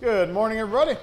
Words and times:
Good 0.00 0.32
morning, 0.32 0.58
everybody. 0.58 0.96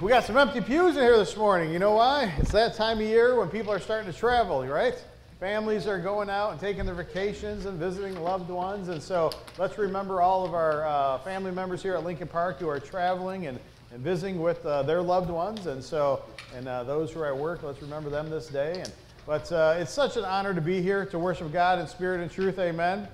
We 0.00 0.08
got 0.08 0.24
some 0.24 0.36
empty 0.36 0.60
pews 0.60 0.96
in 0.96 1.02
here 1.02 1.16
this 1.16 1.36
morning. 1.36 1.72
You 1.72 1.78
know 1.78 1.92
why? 1.92 2.32
It's 2.38 2.50
that 2.52 2.74
time 2.74 2.98
of 2.98 3.04
year 3.04 3.38
when 3.38 3.48
people 3.48 3.72
are 3.72 3.78
starting 3.78 4.12
to 4.12 4.18
travel, 4.18 4.66
right? 4.66 4.94
Families 5.38 5.86
are 5.86 5.98
going 5.98 6.28
out 6.28 6.50
and 6.50 6.60
taking 6.60 6.84
their 6.84 6.94
vacations 6.94 7.66
and 7.66 7.78
visiting 7.78 8.20
loved 8.20 8.50
ones. 8.50 8.88
And 8.88 9.02
so 9.02 9.30
let's 9.58 9.78
remember 9.78 10.20
all 10.20 10.44
of 10.44 10.54
our 10.54 10.86
uh, 10.86 11.18
family 11.18 11.52
members 11.52 11.82
here 11.82 11.94
at 11.94 12.04
Lincoln 12.04 12.28
Park 12.28 12.58
who 12.58 12.68
are 12.68 12.80
traveling 12.80 13.46
and, 13.46 13.60
and 13.92 14.00
visiting 14.00 14.40
with 14.40 14.64
uh, 14.66 14.82
their 14.82 15.02
loved 15.02 15.30
ones. 15.30 15.66
And 15.66 15.82
so, 15.82 16.22
and 16.54 16.66
uh, 16.66 16.84
those 16.84 17.12
who 17.12 17.20
are 17.20 17.26
at 17.26 17.36
work, 17.36 17.62
let's 17.62 17.80
remember 17.80 18.10
them 18.10 18.30
this 18.30 18.48
day. 18.48 18.80
And, 18.80 18.92
but 19.26 19.50
uh, 19.52 19.76
it's 19.78 19.92
such 19.92 20.16
an 20.16 20.24
honor 20.24 20.54
to 20.54 20.60
be 20.60 20.82
here 20.82 21.06
to 21.06 21.18
worship 21.18 21.52
God 21.52 21.78
in 21.78 21.86
spirit 21.86 22.20
and 22.20 22.30
truth. 22.30 22.58
Amen. 22.58 23.08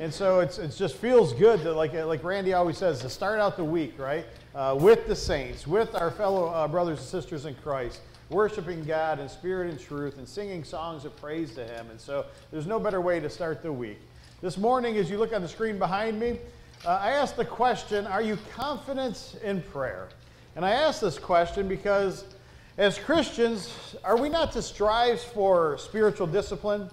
And 0.00 0.12
so 0.12 0.40
it's, 0.40 0.58
it 0.58 0.74
just 0.76 0.96
feels 0.96 1.32
good 1.32 1.60
to, 1.62 1.72
like, 1.72 1.92
like 1.92 2.24
Randy 2.24 2.52
always 2.52 2.78
says, 2.78 3.00
to 3.02 3.08
start 3.08 3.38
out 3.38 3.56
the 3.56 3.64
week, 3.64 3.96
right, 3.96 4.26
uh, 4.54 4.76
with 4.78 5.06
the 5.06 5.14
saints, 5.14 5.66
with 5.66 5.94
our 5.94 6.10
fellow 6.10 6.48
uh, 6.48 6.66
brothers 6.66 6.98
and 6.98 7.06
sisters 7.06 7.46
in 7.46 7.54
Christ, 7.56 8.00
worshiping 8.28 8.82
God 8.84 9.20
in 9.20 9.28
spirit 9.28 9.70
and 9.70 9.78
truth 9.78 10.18
and 10.18 10.26
singing 10.26 10.64
songs 10.64 11.04
of 11.04 11.16
praise 11.16 11.54
to 11.54 11.64
Him. 11.64 11.90
And 11.90 12.00
so 12.00 12.26
there's 12.50 12.66
no 12.66 12.80
better 12.80 13.00
way 13.00 13.20
to 13.20 13.30
start 13.30 13.62
the 13.62 13.72
week. 13.72 13.98
This 14.42 14.58
morning, 14.58 14.96
as 14.96 15.08
you 15.08 15.16
look 15.16 15.32
on 15.32 15.42
the 15.42 15.48
screen 15.48 15.78
behind 15.78 16.18
me, 16.18 16.38
uh, 16.84 16.98
I 17.00 17.12
asked 17.12 17.36
the 17.36 17.44
question 17.44 18.06
Are 18.08 18.22
you 18.22 18.36
confident 18.52 19.38
in 19.44 19.62
prayer? 19.62 20.08
And 20.56 20.64
I 20.64 20.72
asked 20.72 21.00
this 21.00 21.18
question 21.18 21.68
because 21.68 22.24
as 22.78 22.98
Christians, 22.98 23.96
are 24.02 24.18
we 24.18 24.28
not 24.28 24.50
to 24.52 24.62
strive 24.62 25.20
for 25.20 25.78
spiritual 25.78 26.26
discipline? 26.26 26.90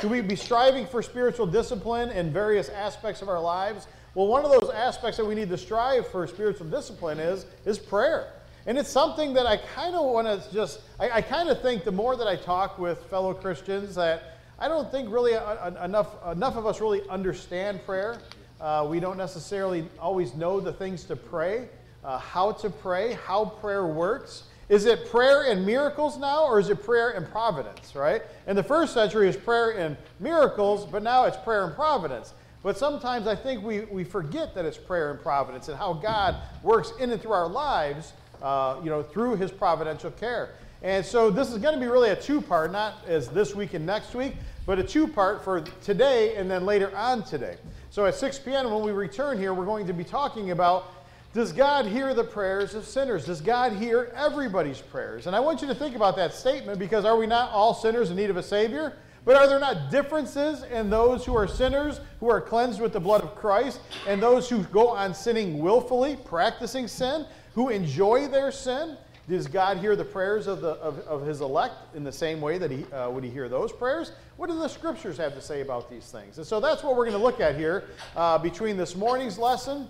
Should 0.00 0.10
we 0.12 0.20
be 0.20 0.36
striving 0.36 0.86
for 0.86 1.02
spiritual 1.02 1.46
discipline 1.46 2.10
in 2.10 2.32
various 2.32 2.68
aspects 2.68 3.20
of 3.20 3.28
our 3.28 3.40
lives? 3.40 3.88
Well, 4.14 4.28
one 4.28 4.44
of 4.44 4.50
those 4.52 4.70
aspects 4.70 5.16
that 5.16 5.24
we 5.24 5.34
need 5.34 5.48
to 5.48 5.58
strive 5.58 6.06
for 6.06 6.24
spiritual 6.28 6.68
discipline 6.68 7.18
is, 7.18 7.46
is 7.64 7.80
prayer. 7.80 8.32
And 8.66 8.78
it's 8.78 8.90
something 8.90 9.32
that 9.34 9.46
I 9.46 9.56
kind 9.56 9.96
of 9.96 10.04
want 10.04 10.26
to 10.28 10.52
just, 10.52 10.82
I, 11.00 11.10
I 11.10 11.20
kind 11.20 11.48
of 11.48 11.60
think 11.62 11.82
the 11.82 11.90
more 11.90 12.16
that 12.16 12.28
I 12.28 12.36
talk 12.36 12.78
with 12.78 13.02
fellow 13.06 13.34
Christians 13.34 13.96
that 13.96 14.38
I 14.60 14.68
don't 14.68 14.88
think 14.92 15.10
really 15.10 15.32
a, 15.32 15.42
a, 15.42 15.84
enough, 15.84 16.14
enough 16.30 16.56
of 16.56 16.64
us 16.64 16.80
really 16.80 17.02
understand 17.08 17.84
prayer. 17.84 18.18
Uh, 18.60 18.86
we 18.88 19.00
don't 19.00 19.16
necessarily 19.16 19.88
always 19.98 20.32
know 20.34 20.60
the 20.60 20.72
things 20.72 21.04
to 21.04 21.16
pray, 21.16 21.68
uh, 22.04 22.18
how 22.18 22.52
to 22.52 22.70
pray, 22.70 23.14
how 23.26 23.46
prayer 23.46 23.86
works. 23.86 24.44
Is 24.68 24.84
it 24.84 25.10
prayer 25.10 25.50
and 25.50 25.64
miracles 25.64 26.18
now, 26.18 26.44
or 26.44 26.60
is 26.60 26.68
it 26.68 26.82
prayer 26.82 27.10
and 27.10 27.26
providence, 27.30 27.94
right? 27.94 28.22
In 28.46 28.54
the 28.54 28.62
first 28.62 28.92
century, 28.92 29.24
it 29.24 29.28
was 29.28 29.36
prayer 29.36 29.78
and 29.78 29.96
miracles, 30.20 30.84
but 30.84 31.02
now 31.02 31.24
it's 31.24 31.38
prayer 31.38 31.64
and 31.64 31.74
providence. 31.74 32.34
But 32.62 32.76
sometimes 32.76 33.26
I 33.26 33.34
think 33.34 33.62
we, 33.62 33.80
we 33.82 34.04
forget 34.04 34.54
that 34.54 34.64
it's 34.64 34.76
prayer 34.76 35.10
and 35.10 35.20
providence 35.20 35.68
and 35.68 35.78
how 35.78 35.94
God 35.94 36.36
works 36.62 36.92
in 37.00 37.10
and 37.10 37.20
through 37.20 37.32
our 37.32 37.48
lives, 37.48 38.12
uh, 38.42 38.78
you 38.82 38.90
know, 38.90 39.02
through 39.02 39.36
his 39.36 39.50
providential 39.50 40.10
care. 40.10 40.50
And 40.82 41.04
so 41.04 41.30
this 41.30 41.50
is 41.50 41.58
going 41.58 41.74
to 41.74 41.80
be 41.80 41.86
really 41.86 42.10
a 42.10 42.16
two 42.16 42.40
part, 42.40 42.70
not 42.70 43.04
as 43.06 43.28
this 43.28 43.54
week 43.54 43.74
and 43.74 43.86
next 43.86 44.14
week, 44.14 44.36
but 44.66 44.78
a 44.78 44.82
two 44.82 45.08
part 45.08 45.42
for 45.42 45.62
today 45.82 46.36
and 46.36 46.50
then 46.50 46.66
later 46.66 46.94
on 46.96 47.22
today. 47.22 47.56
So 47.90 48.04
at 48.06 48.14
6 48.14 48.38
p.m., 48.40 48.70
when 48.70 48.82
we 48.82 48.92
return 48.92 49.38
here, 49.38 49.54
we're 49.54 49.64
going 49.64 49.86
to 49.86 49.92
be 49.94 50.04
talking 50.04 50.50
about 50.50 50.97
does 51.34 51.52
God 51.52 51.84
hear 51.84 52.14
the 52.14 52.24
prayers 52.24 52.74
of 52.74 52.86
sinners? 52.86 53.26
Does 53.26 53.40
God 53.40 53.72
hear 53.72 54.12
everybody's 54.14 54.80
prayers? 54.80 55.26
And 55.26 55.36
I 55.36 55.40
want 55.40 55.60
you 55.60 55.68
to 55.68 55.74
think 55.74 55.94
about 55.94 56.16
that 56.16 56.32
statement 56.32 56.78
because 56.78 57.04
are 57.04 57.18
we 57.18 57.26
not 57.26 57.50
all 57.50 57.74
sinners 57.74 58.10
in 58.10 58.16
need 58.16 58.30
of 58.30 58.38
a 58.38 58.42
Savior? 58.42 58.94
But 59.26 59.36
are 59.36 59.46
there 59.46 59.60
not 59.60 59.90
differences 59.90 60.62
in 60.62 60.88
those 60.88 61.26
who 61.26 61.36
are 61.36 61.46
sinners, 61.46 62.00
who 62.18 62.30
are 62.30 62.40
cleansed 62.40 62.80
with 62.80 62.94
the 62.94 63.00
blood 63.00 63.22
of 63.22 63.34
Christ, 63.34 63.80
and 64.06 64.22
those 64.22 64.48
who 64.48 64.62
go 64.64 64.88
on 64.88 65.12
sinning 65.12 65.58
willfully, 65.58 66.16
practicing 66.24 66.88
sin, 66.88 67.26
who 67.54 67.68
enjoy 67.68 68.28
their 68.28 68.50
sin? 68.50 68.96
Does 69.28 69.46
God 69.46 69.76
hear 69.76 69.96
the 69.96 70.04
prayers 70.06 70.46
of, 70.46 70.62
the, 70.62 70.70
of, 70.76 71.00
of 71.00 71.26
His 71.26 71.42
elect 71.42 71.94
in 71.94 72.04
the 72.04 72.12
same 72.12 72.40
way 72.40 72.56
that 72.56 72.70
He 72.70 72.84
uh, 72.86 73.10
would 73.10 73.22
He 73.22 73.28
hear 73.28 73.50
those 73.50 73.70
prayers? 73.70 74.12
What 74.38 74.48
do 74.48 74.58
the 74.58 74.68
Scriptures 74.68 75.18
have 75.18 75.34
to 75.34 75.42
say 75.42 75.60
about 75.60 75.90
these 75.90 76.10
things? 76.10 76.38
And 76.38 76.46
so 76.46 76.58
that's 76.58 76.82
what 76.82 76.96
we're 76.96 77.04
going 77.04 77.18
to 77.18 77.22
look 77.22 77.38
at 77.38 77.54
here 77.54 77.84
uh, 78.16 78.38
between 78.38 78.78
this 78.78 78.96
morning's 78.96 79.36
lesson 79.36 79.88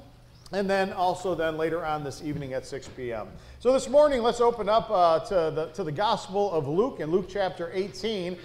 and 0.53 0.69
then 0.69 0.93
also 0.93 1.35
then 1.35 1.57
later 1.57 1.85
on 1.85 2.05
this 2.05 2.23
evening 2.23 2.55
at 2.55 2.67
6 2.67 2.89
p.m. 2.97 3.29
So 3.61 3.73
this 3.73 3.89
morning, 3.89 4.23
let's 4.23 4.41
open 4.41 4.69
up 4.69 4.91
uh, 4.91 5.21
to, 5.27 5.53
the, 5.55 5.67
to 5.75 5.85
the 5.85 5.93
Gospel 5.93 6.51
of 6.53 6.67
Luke 6.67 7.01
in 7.01 7.11
Luke 7.11 7.27
chapter 7.29 7.71
18. 7.75 8.37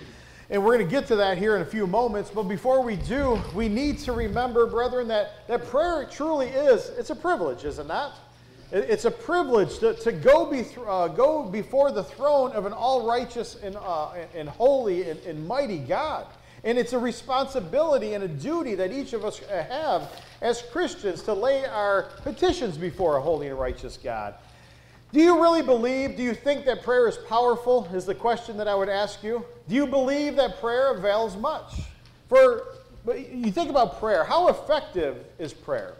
And 0.50 0.64
we're 0.64 0.76
going 0.76 0.86
to 0.86 0.92
get 0.92 1.08
to 1.08 1.16
that 1.16 1.38
here 1.38 1.56
in 1.56 1.62
a 1.62 1.66
few 1.66 1.88
moments. 1.88 2.30
But 2.30 2.44
before 2.44 2.84
we 2.84 2.98
do, 2.98 3.42
we 3.56 3.70
need 3.70 4.00
to 4.00 4.12
remember, 4.12 4.68
brethren, 4.68 5.08
that, 5.08 5.48
that 5.48 5.66
prayer 5.68 6.06
truly 6.12 6.48
is, 6.48 6.90
it's 6.90 7.10
a 7.10 7.16
privilege, 7.16 7.64
is 7.64 7.80
it 7.80 7.88
not? 7.88 8.16
It's 8.72 9.06
a 9.06 9.12
privilege 9.12 9.78
to, 9.80 9.94
to 9.94 10.12
go, 10.12 10.46
be, 10.46 10.66
uh, 10.86 11.08
go 11.08 11.44
before 11.44 11.92
the 11.92 12.04
throne 12.04 12.52
of 12.52 12.66
an 12.66 12.74
all 12.74 13.08
righteous 13.08 13.56
and, 13.64 13.78
uh, 13.78 14.10
and 14.36 14.50
holy 14.50 15.10
and, 15.10 15.20
and 15.22 15.48
mighty 15.48 15.78
God. 15.78 16.28
And 16.64 16.78
it's 16.78 16.94
a 16.94 17.00
responsibility 17.00 18.14
and 18.14 18.24
a 18.24 18.28
duty 18.28 18.74
that 18.76 18.92
each 18.92 19.14
of 19.14 19.26
us 19.26 19.40
have 19.40 20.10
as 20.44 20.62
Christians 20.62 21.24
to 21.24 21.34
lay 21.34 21.66
our 21.66 22.10
petitions 22.22 22.78
before 22.78 23.16
a 23.16 23.22
holy 23.22 23.48
and 23.48 23.58
righteous 23.58 23.98
God. 23.98 24.36
Do 25.14 25.22
you 25.22 25.42
really 25.42 25.62
believe, 25.62 26.18
do 26.18 26.24
you 26.24 26.34
think 26.34 26.66
that 26.66 26.84
prayer 26.84 27.08
is 27.08 27.18
powerful? 27.30 27.88
Is 27.94 28.06
the 28.06 28.14
question 28.14 28.58
that 28.58 28.68
I 28.68 28.76
would 28.76 28.90
ask 28.90 29.24
you. 29.24 29.46
Do 29.70 29.76
you 29.76 29.88
believe 29.88 30.36
that 30.36 30.60
prayer 30.60 30.94
avails 30.94 31.38
much? 31.38 31.82
For 32.28 32.68
you 33.08 33.52
think 33.52 33.70
about 33.70 34.00
prayer, 34.00 34.26
how 34.26 34.50
effective 34.50 35.18
is 35.40 35.54
prayer? 35.54 35.94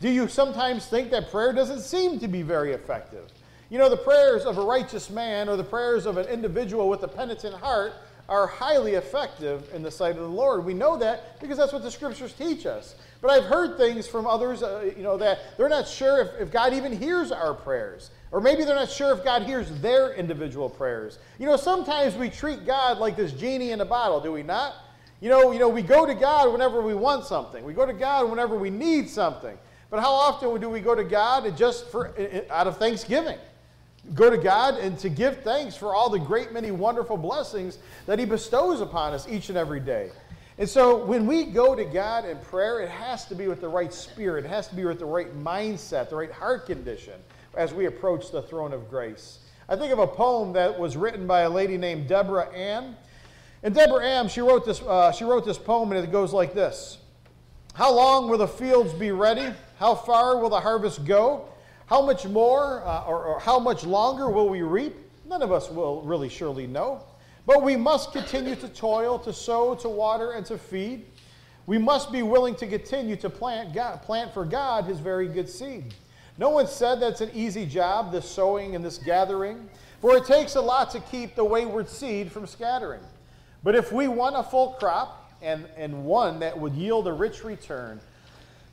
Do 0.00 0.08
you 0.08 0.28
sometimes 0.28 0.86
think 0.86 1.10
that 1.10 1.30
prayer 1.30 1.52
doesn't 1.52 1.80
seem 1.80 2.18
to 2.20 2.28
be 2.28 2.42
very 2.42 2.72
effective? 2.72 3.30
You 3.68 3.78
know, 3.78 3.90
the 3.90 3.96
prayers 3.96 4.44
of 4.44 4.56
a 4.56 4.62
righteous 4.62 5.10
man 5.10 5.48
or 5.48 5.56
the 5.56 5.64
prayers 5.64 6.06
of 6.06 6.16
an 6.16 6.26
individual 6.26 6.88
with 6.88 7.02
a 7.02 7.08
penitent 7.08 7.54
heart 7.56 7.92
are 8.28 8.46
highly 8.46 8.94
effective 8.94 9.68
in 9.74 9.82
the 9.82 9.90
sight 9.90 10.16
of 10.16 10.22
the 10.22 10.28
Lord. 10.28 10.64
We 10.64 10.74
know 10.74 10.96
that 10.98 11.40
because 11.40 11.58
that's 11.58 11.72
what 11.72 11.82
the 11.82 11.90
scriptures 11.90 12.32
teach 12.32 12.64
us. 12.66 12.94
But 13.20 13.30
I've 13.30 13.44
heard 13.44 13.76
things 13.76 14.06
from 14.06 14.26
others, 14.26 14.62
uh, 14.62 14.90
you 14.96 15.02
know, 15.02 15.16
that 15.18 15.56
they're 15.56 15.68
not 15.68 15.88
sure 15.88 16.20
if, 16.20 16.28
if 16.40 16.50
God 16.50 16.74
even 16.74 16.92
hears 16.92 17.32
our 17.32 17.54
prayers. 17.54 18.10
Or 18.32 18.40
maybe 18.40 18.64
they're 18.64 18.74
not 18.74 18.90
sure 18.90 19.12
if 19.12 19.24
God 19.24 19.44
hears 19.44 19.70
their 19.80 20.14
individual 20.14 20.68
prayers. 20.68 21.18
You 21.38 21.46
know, 21.46 21.56
sometimes 21.56 22.16
we 22.16 22.28
treat 22.28 22.66
God 22.66 22.98
like 22.98 23.16
this 23.16 23.32
genie 23.32 23.70
in 23.70 23.80
a 23.80 23.84
bottle, 23.84 24.20
do 24.20 24.32
we 24.32 24.42
not? 24.42 24.74
You 25.20 25.30
know, 25.30 25.52
you 25.52 25.58
know, 25.58 25.68
we 25.68 25.82
go 25.82 26.04
to 26.04 26.14
God 26.14 26.52
whenever 26.52 26.82
we 26.82 26.94
want 26.94 27.24
something. 27.24 27.64
We 27.64 27.72
go 27.72 27.86
to 27.86 27.92
God 27.92 28.28
whenever 28.28 28.56
we 28.56 28.68
need 28.70 29.08
something. 29.08 29.56
But 29.88 30.00
how 30.00 30.12
often 30.12 30.60
do 30.60 30.68
we 30.68 30.80
go 30.80 30.94
to 30.94 31.04
God 31.04 31.56
just 31.56 31.88
for 31.88 32.12
out 32.50 32.66
of 32.66 32.78
thanksgiving? 32.78 33.38
Go 34.12 34.28
to 34.28 34.36
God 34.36 34.74
and 34.74 34.98
to 34.98 35.08
give 35.08 35.42
thanks 35.42 35.76
for 35.76 35.94
all 35.94 36.10
the 36.10 36.18
great 36.18 36.52
many 36.52 36.70
wonderful 36.70 37.16
blessings 37.16 37.78
that 38.06 38.18
He 38.18 38.24
bestows 38.24 38.80
upon 38.80 39.14
us 39.14 39.26
each 39.28 39.48
and 39.48 39.56
every 39.56 39.80
day. 39.80 40.10
And 40.58 40.68
so 40.68 41.04
when 41.04 41.26
we 41.26 41.44
go 41.44 41.74
to 41.74 41.84
God 41.84 42.24
in 42.24 42.38
prayer, 42.38 42.80
it 42.80 42.88
has 42.88 43.24
to 43.26 43.34
be 43.34 43.48
with 43.48 43.60
the 43.60 43.68
right 43.68 43.92
spirit, 43.92 44.44
it 44.44 44.48
has 44.48 44.68
to 44.68 44.74
be 44.76 44.84
with 44.84 44.98
the 44.98 45.06
right 45.06 45.34
mindset, 45.36 46.10
the 46.10 46.16
right 46.16 46.30
heart 46.30 46.66
condition 46.66 47.14
as 47.56 47.72
we 47.72 47.86
approach 47.86 48.30
the 48.30 48.42
throne 48.42 48.72
of 48.72 48.88
grace. 48.88 49.38
I 49.68 49.76
think 49.76 49.92
of 49.92 49.98
a 49.98 50.06
poem 50.06 50.52
that 50.52 50.78
was 50.78 50.96
written 50.96 51.26
by 51.26 51.40
a 51.40 51.50
lady 51.50 51.78
named 51.78 52.08
Deborah 52.08 52.48
Ann. 52.54 52.96
And 53.62 53.74
Deborah 53.74 54.04
Ann, 54.04 54.28
she 54.28 54.42
wrote 54.42 54.66
this, 54.66 54.82
uh, 54.82 55.10
she 55.10 55.24
wrote 55.24 55.44
this 55.46 55.58
poem, 55.58 55.90
and 55.90 56.04
it 56.04 56.12
goes 56.12 56.32
like 56.32 56.52
this 56.52 56.98
How 57.72 57.92
long 57.92 58.28
will 58.28 58.38
the 58.38 58.48
fields 58.48 58.92
be 58.92 59.10
ready? 59.10 59.52
How 59.78 59.94
far 59.94 60.38
will 60.38 60.50
the 60.50 60.60
harvest 60.60 61.04
go? 61.04 61.48
How 61.86 62.04
much 62.04 62.26
more 62.26 62.82
uh, 62.84 63.04
or, 63.04 63.24
or 63.24 63.40
how 63.40 63.58
much 63.58 63.84
longer 63.84 64.30
will 64.30 64.48
we 64.48 64.62
reap? 64.62 64.96
None 65.26 65.42
of 65.42 65.52
us 65.52 65.70
will 65.70 66.02
really 66.02 66.28
surely 66.28 66.66
know. 66.66 67.02
But 67.46 67.62
we 67.62 67.76
must 67.76 68.12
continue 68.12 68.56
to 68.56 68.68
toil, 68.68 69.18
to 69.18 69.32
sow, 69.32 69.74
to 69.76 69.88
water, 69.88 70.32
and 70.32 70.46
to 70.46 70.56
feed. 70.56 71.04
We 71.66 71.78
must 71.78 72.12
be 72.12 72.22
willing 72.22 72.54
to 72.56 72.66
continue 72.66 73.16
to 73.16 73.30
plant, 73.30 73.74
God, 73.74 74.02
plant 74.02 74.32
for 74.32 74.44
God 74.44 74.84
his 74.84 74.98
very 74.98 75.28
good 75.28 75.48
seed. 75.48 75.94
No 76.36 76.50
one 76.50 76.66
said 76.66 77.00
that's 77.00 77.20
an 77.20 77.30
easy 77.32 77.64
job, 77.64 78.12
this 78.12 78.28
sowing 78.28 78.74
and 78.74 78.84
this 78.84 78.98
gathering, 78.98 79.68
for 80.00 80.16
it 80.16 80.24
takes 80.24 80.56
a 80.56 80.60
lot 80.60 80.90
to 80.90 81.00
keep 81.00 81.36
the 81.36 81.44
wayward 81.44 81.88
seed 81.88 82.32
from 82.32 82.46
scattering. 82.46 83.00
But 83.62 83.74
if 83.74 83.92
we 83.92 84.08
want 84.08 84.36
a 84.36 84.42
full 84.42 84.72
crop 84.72 85.32
and, 85.40 85.66
and 85.76 86.04
one 86.04 86.40
that 86.40 86.58
would 86.58 86.74
yield 86.74 87.06
a 87.06 87.12
rich 87.12 87.44
return, 87.44 88.00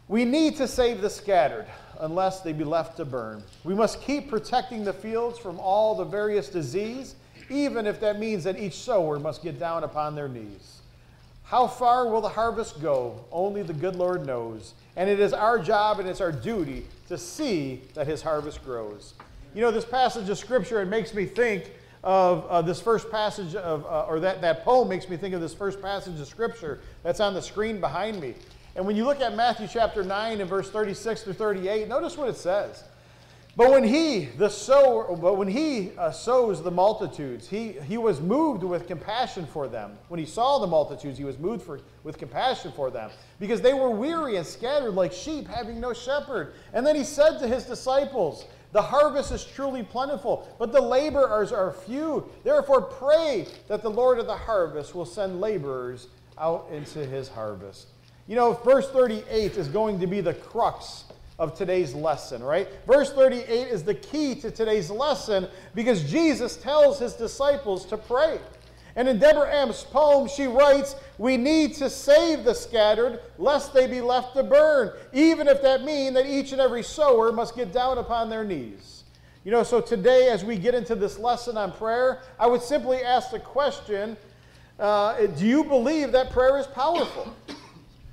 we 0.07 0.25
need 0.25 0.57
to 0.57 0.67
save 0.67 1.01
the 1.01 1.09
scattered, 1.09 1.67
unless 2.01 2.41
they 2.41 2.51
be 2.51 2.63
left 2.63 2.97
to 2.97 3.05
burn. 3.05 3.41
We 3.63 3.73
must 3.73 4.01
keep 4.01 4.29
protecting 4.29 4.83
the 4.83 4.93
fields 4.93 5.39
from 5.39 5.59
all 5.59 5.95
the 5.95 6.03
various 6.03 6.49
disease, 6.49 7.15
even 7.49 7.87
if 7.87 7.99
that 8.01 8.19
means 8.19 8.43
that 8.43 8.59
each 8.59 8.75
sower 8.75 9.19
must 9.19 9.43
get 9.43 9.59
down 9.59 9.83
upon 9.83 10.15
their 10.15 10.27
knees. 10.27 10.81
How 11.43 11.67
far 11.67 12.07
will 12.07 12.21
the 12.21 12.29
harvest 12.29 12.81
go? 12.81 13.25
Only 13.31 13.61
the 13.61 13.73
good 13.73 13.95
Lord 13.95 14.25
knows. 14.25 14.73
And 14.95 15.09
it 15.09 15.19
is 15.19 15.33
our 15.33 15.59
job 15.59 15.99
and 15.99 16.07
it's 16.07 16.21
our 16.21 16.31
duty 16.31 16.85
to 17.09 17.17
see 17.17 17.81
that 17.93 18.07
his 18.07 18.21
harvest 18.21 18.63
grows. 18.63 19.13
You 19.53 19.61
know, 19.61 19.69
this 19.69 19.83
passage 19.83 20.29
of 20.29 20.37
Scripture, 20.37 20.81
it 20.81 20.85
makes 20.85 21.13
me 21.13 21.25
think 21.25 21.71
of 22.03 22.45
uh, 22.45 22.61
this 22.61 22.81
first 22.81 23.11
passage 23.11 23.53
of, 23.53 23.85
uh, 23.85 24.05
or 24.07 24.19
that, 24.21 24.41
that 24.41 24.63
poem 24.63 24.87
makes 24.87 25.09
me 25.09 25.17
think 25.17 25.35
of 25.35 25.41
this 25.41 25.53
first 25.53 25.81
passage 25.81 26.19
of 26.19 26.27
Scripture 26.27 26.79
that's 27.03 27.19
on 27.19 27.33
the 27.33 27.41
screen 27.41 27.79
behind 27.79 28.19
me. 28.19 28.33
And 28.75 28.85
when 28.85 28.95
you 28.95 29.05
look 29.05 29.19
at 29.19 29.35
Matthew 29.35 29.67
chapter 29.67 30.03
9 30.03 30.39
and 30.39 30.49
verse 30.49 30.69
36 30.69 31.23
through 31.23 31.33
38, 31.33 31.87
notice 31.87 32.17
what 32.17 32.29
it 32.29 32.37
says. 32.37 32.83
But 33.57 33.69
when 33.69 33.83
he, 33.83 34.29
the 34.37 34.47
sower, 34.47 35.13
but 35.17 35.35
when 35.35 35.49
he 35.49 35.91
uh, 35.97 36.11
sows 36.11 36.63
the 36.63 36.71
multitudes, 36.71 37.49
he, 37.49 37.73
he 37.85 37.97
was 37.97 38.21
moved 38.21 38.63
with 38.63 38.87
compassion 38.87 39.45
for 39.45 39.67
them. 39.67 39.97
When 40.07 40.21
he 40.21 40.25
saw 40.25 40.59
the 40.59 40.67
multitudes, 40.67 41.17
he 41.17 41.25
was 41.25 41.37
moved 41.37 41.63
for, 41.63 41.81
with 42.03 42.17
compassion 42.17 42.71
for 42.71 42.89
them, 42.89 43.11
because 43.41 43.59
they 43.59 43.73
were 43.73 43.89
weary 43.89 44.37
and 44.37 44.45
scattered 44.47 44.91
like 44.91 45.11
sheep, 45.11 45.49
having 45.49 45.81
no 45.81 45.91
shepherd. 45.91 46.53
And 46.73 46.87
then 46.87 46.95
he 46.95 47.03
said 47.03 47.39
to 47.39 47.47
his 47.47 47.65
disciples, 47.65 48.45
The 48.71 48.81
harvest 48.81 49.33
is 49.33 49.43
truly 49.43 49.83
plentiful, 49.83 50.47
but 50.57 50.71
the 50.71 50.81
laborers 50.81 51.51
are 51.51 51.73
few. 51.73 52.29
Therefore, 52.45 52.81
pray 52.81 53.47
that 53.67 53.81
the 53.81 53.91
Lord 53.91 54.17
of 54.17 54.27
the 54.27 54.37
harvest 54.37 54.95
will 54.95 55.05
send 55.05 55.41
laborers 55.41 56.07
out 56.37 56.69
into 56.71 57.05
his 57.05 57.27
harvest. 57.27 57.87
You 58.31 58.37
know, 58.37 58.53
verse 58.53 58.89
38 58.89 59.57
is 59.57 59.67
going 59.67 59.99
to 59.99 60.07
be 60.07 60.21
the 60.21 60.33
crux 60.33 61.03
of 61.37 61.53
today's 61.53 61.93
lesson, 61.93 62.41
right? 62.41 62.65
Verse 62.87 63.11
38 63.11 63.67
is 63.67 63.83
the 63.83 63.93
key 63.93 64.35
to 64.35 64.49
today's 64.49 64.89
lesson 64.89 65.49
because 65.75 66.09
Jesus 66.09 66.55
tells 66.55 66.97
his 66.97 67.11
disciples 67.11 67.85
to 67.87 67.97
pray. 67.97 68.39
And 68.95 69.09
in 69.09 69.19
Deborah 69.19 69.53
Ann's 69.53 69.83
poem, 69.83 70.29
she 70.29 70.45
writes, 70.45 70.95
We 71.17 71.35
need 71.35 71.73
to 71.73 71.89
save 71.89 72.45
the 72.45 72.53
scattered, 72.53 73.19
lest 73.37 73.73
they 73.73 73.85
be 73.85 73.99
left 73.99 74.33
to 74.37 74.43
burn, 74.43 74.93
even 75.11 75.49
if 75.49 75.61
that 75.63 75.83
mean 75.83 76.13
that 76.13 76.25
each 76.25 76.53
and 76.53 76.61
every 76.61 76.83
sower 76.83 77.33
must 77.33 77.53
get 77.53 77.73
down 77.73 77.97
upon 77.97 78.29
their 78.29 78.45
knees. 78.45 79.03
You 79.43 79.51
know, 79.51 79.63
so 79.63 79.81
today, 79.81 80.29
as 80.29 80.45
we 80.45 80.55
get 80.55 80.73
into 80.73 80.95
this 80.95 81.19
lesson 81.19 81.57
on 81.57 81.73
prayer, 81.73 82.21
I 82.39 82.47
would 82.47 82.61
simply 82.61 83.03
ask 83.03 83.31
the 83.31 83.39
question 83.39 84.15
uh, 84.79 85.25
Do 85.25 85.45
you 85.45 85.65
believe 85.65 86.13
that 86.13 86.31
prayer 86.31 86.57
is 86.59 86.67
powerful? 86.67 87.35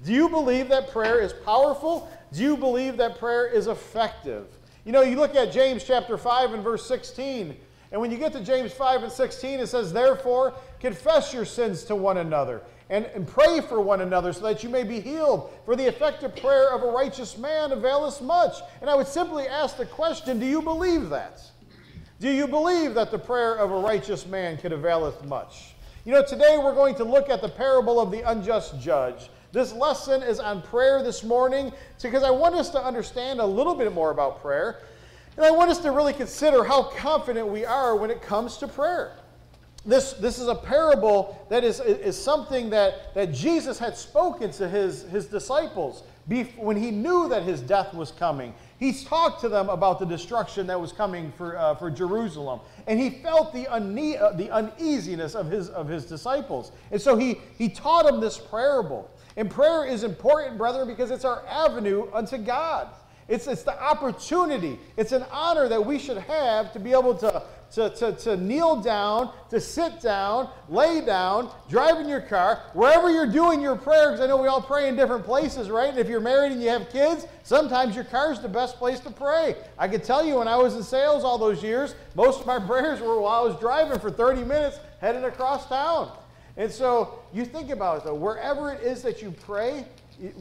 Do 0.04 0.12
you 0.12 0.28
believe 0.28 0.68
that 0.68 0.90
prayer 0.90 1.20
is 1.20 1.32
powerful? 1.32 2.10
Do 2.32 2.42
you 2.42 2.56
believe 2.56 2.96
that 2.98 3.18
prayer 3.18 3.46
is 3.46 3.66
effective? 3.66 4.46
You 4.84 4.92
know, 4.92 5.02
you 5.02 5.16
look 5.16 5.34
at 5.34 5.52
James 5.52 5.84
chapter 5.84 6.16
5 6.16 6.54
and 6.54 6.62
verse 6.62 6.86
16, 6.86 7.56
and 7.90 8.00
when 8.00 8.10
you 8.10 8.18
get 8.18 8.32
to 8.32 8.40
James 8.40 8.72
5 8.72 9.04
and 9.04 9.12
16, 9.12 9.60
it 9.60 9.66
says, 9.66 9.92
Therefore, 9.92 10.54
confess 10.78 11.32
your 11.32 11.44
sins 11.44 11.84
to 11.84 11.96
one 11.96 12.18
another 12.18 12.62
and, 12.90 13.06
and 13.06 13.26
pray 13.26 13.60
for 13.60 13.80
one 13.80 14.02
another 14.02 14.32
so 14.32 14.42
that 14.42 14.62
you 14.62 14.68
may 14.68 14.84
be 14.84 15.00
healed. 15.00 15.50
For 15.64 15.74
the 15.74 15.86
effective 15.86 16.36
prayer 16.36 16.70
of 16.70 16.82
a 16.82 16.90
righteous 16.90 17.38
man 17.38 17.72
availeth 17.72 18.20
much. 18.20 18.56
And 18.80 18.90
I 18.90 18.94
would 18.94 19.08
simply 19.08 19.46
ask 19.46 19.76
the 19.76 19.86
question 19.86 20.38
Do 20.38 20.46
you 20.46 20.62
believe 20.62 21.08
that? 21.10 21.40
Do 22.20 22.30
you 22.30 22.46
believe 22.48 22.94
that 22.94 23.10
the 23.10 23.18
prayer 23.18 23.56
of 23.56 23.70
a 23.70 23.78
righteous 23.78 24.26
man 24.26 24.56
could 24.56 24.72
availeth 24.72 25.24
much? 25.24 25.74
You 26.04 26.12
know, 26.12 26.24
today 26.24 26.58
we're 26.58 26.74
going 26.74 26.94
to 26.96 27.04
look 27.04 27.30
at 27.30 27.40
the 27.40 27.48
parable 27.48 28.00
of 28.00 28.10
the 28.10 28.22
unjust 28.22 28.80
judge. 28.80 29.30
This 29.50 29.72
lesson 29.72 30.22
is 30.22 30.40
on 30.40 30.60
prayer 30.60 31.02
this 31.02 31.24
morning 31.24 31.72
because 32.02 32.22
I 32.22 32.30
want 32.30 32.54
us 32.54 32.68
to 32.70 32.84
understand 32.84 33.40
a 33.40 33.46
little 33.46 33.74
bit 33.74 33.92
more 33.94 34.10
about 34.10 34.42
prayer. 34.42 34.80
And 35.36 35.46
I 35.46 35.50
want 35.50 35.70
us 35.70 35.78
to 35.78 35.90
really 35.90 36.12
consider 36.12 36.64
how 36.64 36.82
confident 36.82 37.48
we 37.48 37.64
are 37.64 37.96
when 37.96 38.10
it 38.10 38.20
comes 38.20 38.58
to 38.58 38.68
prayer. 38.68 39.12
This, 39.86 40.12
this 40.14 40.38
is 40.38 40.48
a 40.48 40.54
parable 40.54 41.46
that 41.48 41.64
is, 41.64 41.80
is 41.80 42.20
something 42.20 42.68
that, 42.70 43.14
that 43.14 43.32
Jesus 43.32 43.78
had 43.78 43.96
spoken 43.96 44.50
to 44.52 44.68
his, 44.68 45.04
his 45.04 45.26
disciples 45.26 46.02
when 46.56 46.76
he 46.76 46.90
knew 46.90 47.28
that 47.30 47.42
his 47.42 47.62
death 47.62 47.94
was 47.94 48.10
coming. 48.10 48.52
He 48.78 48.92
talked 48.92 49.40
to 49.40 49.48
them 49.48 49.70
about 49.70 49.98
the 49.98 50.04
destruction 50.04 50.66
that 50.66 50.78
was 50.78 50.92
coming 50.92 51.32
for, 51.32 51.56
uh, 51.56 51.74
for 51.76 51.90
Jerusalem. 51.90 52.60
And 52.86 53.00
he 53.00 53.08
felt 53.08 53.54
the, 53.54 53.66
une- 53.74 54.18
uh, 54.18 54.32
the 54.32 54.50
uneasiness 54.50 55.34
of 55.34 55.50
his, 55.50 55.70
of 55.70 55.88
his 55.88 56.04
disciples. 56.04 56.70
And 56.90 57.00
so 57.00 57.16
he, 57.16 57.40
he 57.56 57.70
taught 57.70 58.04
them 58.04 58.20
this 58.20 58.36
parable. 58.36 59.10
And 59.38 59.48
prayer 59.48 59.84
is 59.84 60.02
important, 60.02 60.58
brethren, 60.58 60.88
because 60.88 61.12
it's 61.12 61.24
our 61.24 61.46
avenue 61.46 62.08
unto 62.12 62.36
God. 62.38 62.88
It's, 63.28 63.46
it's 63.46 63.62
the 63.62 63.80
opportunity, 63.80 64.80
it's 64.96 65.12
an 65.12 65.24
honor 65.30 65.68
that 65.68 65.84
we 65.84 65.98
should 66.00 66.16
have 66.16 66.72
to 66.72 66.80
be 66.80 66.90
able 66.90 67.14
to, 67.18 67.44
to, 67.74 67.90
to, 67.90 68.12
to 68.14 68.36
kneel 68.36 68.80
down, 68.80 69.32
to 69.50 69.60
sit 69.60 70.00
down, 70.00 70.50
lay 70.68 71.02
down, 71.02 71.52
drive 71.68 72.00
in 72.00 72.08
your 72.08 72.22
car, 72.22 72.62
wherever 72.72 73.10
you're 73.10 73.30
doing 73.30 73.60
your 73.60 73.76
prayer, 73.76 74.10
because 74.10 74.24
I 74.24 74.26
know 74.26 74.38
we 74.38 74.48
all 74.48 74.62
pray 74.62 74.88
in 74.88 74.96
different 74.96 75.24
places, 75.24 75.70
right? 75.70 75.90
And 75.90 76.00
if 76.00 76.08
you're 76.08 76.20
married 76.20 76.50
and 76.50 76.60
you 76.60 76.70
have 76.70 76.90
kids, 76.90 77.24
sometimes 77.44 77.94
your 77.94 78.04
car 78.04 78.32
is 78.32 78.40
the 78.40 78.48
best 78.48 78.76
place 78.76 78.98
to 79.00 79.10
pray. 79.10 79.54
I 79.78 79.86
can 79.86 80.00
tell 80.00 80.24
you 80.24 80.38
when 80.38 80.48
I 80.48 80.56
was 80.56 80.74
in 80.74 80.82
sales 80.82 81.22
all 81.22 81.38
those 81.38 81.62
years, 81.62 81.94
most 82.16 82.40
of 82.40 82.46
my 82.46 82.58
prayers 82.66 83.00
were 83.00 83.20
while 83.20 83.42
I 83.42 83.46
was 83.46 83.60
driving 83.60 84.00
for 84.00 84.10
30 84.10 84.42
minutes 84.42 84.80
heading 85.00 85.22
across 85.22 85.68
town. 85.68 86.10
And 86.58 86.70
so 86.70 87.20
you 87.32 87.44
think 87.44 87.70
about 87.70 87.98
it 87.98 88.04
though, 88.04 88.14
wherever 88.14 88.72
it 88.72 88.82
is 88.82 89.00
that 89.02 89.22
you 89.22 89.30
pray, 89.30 89.86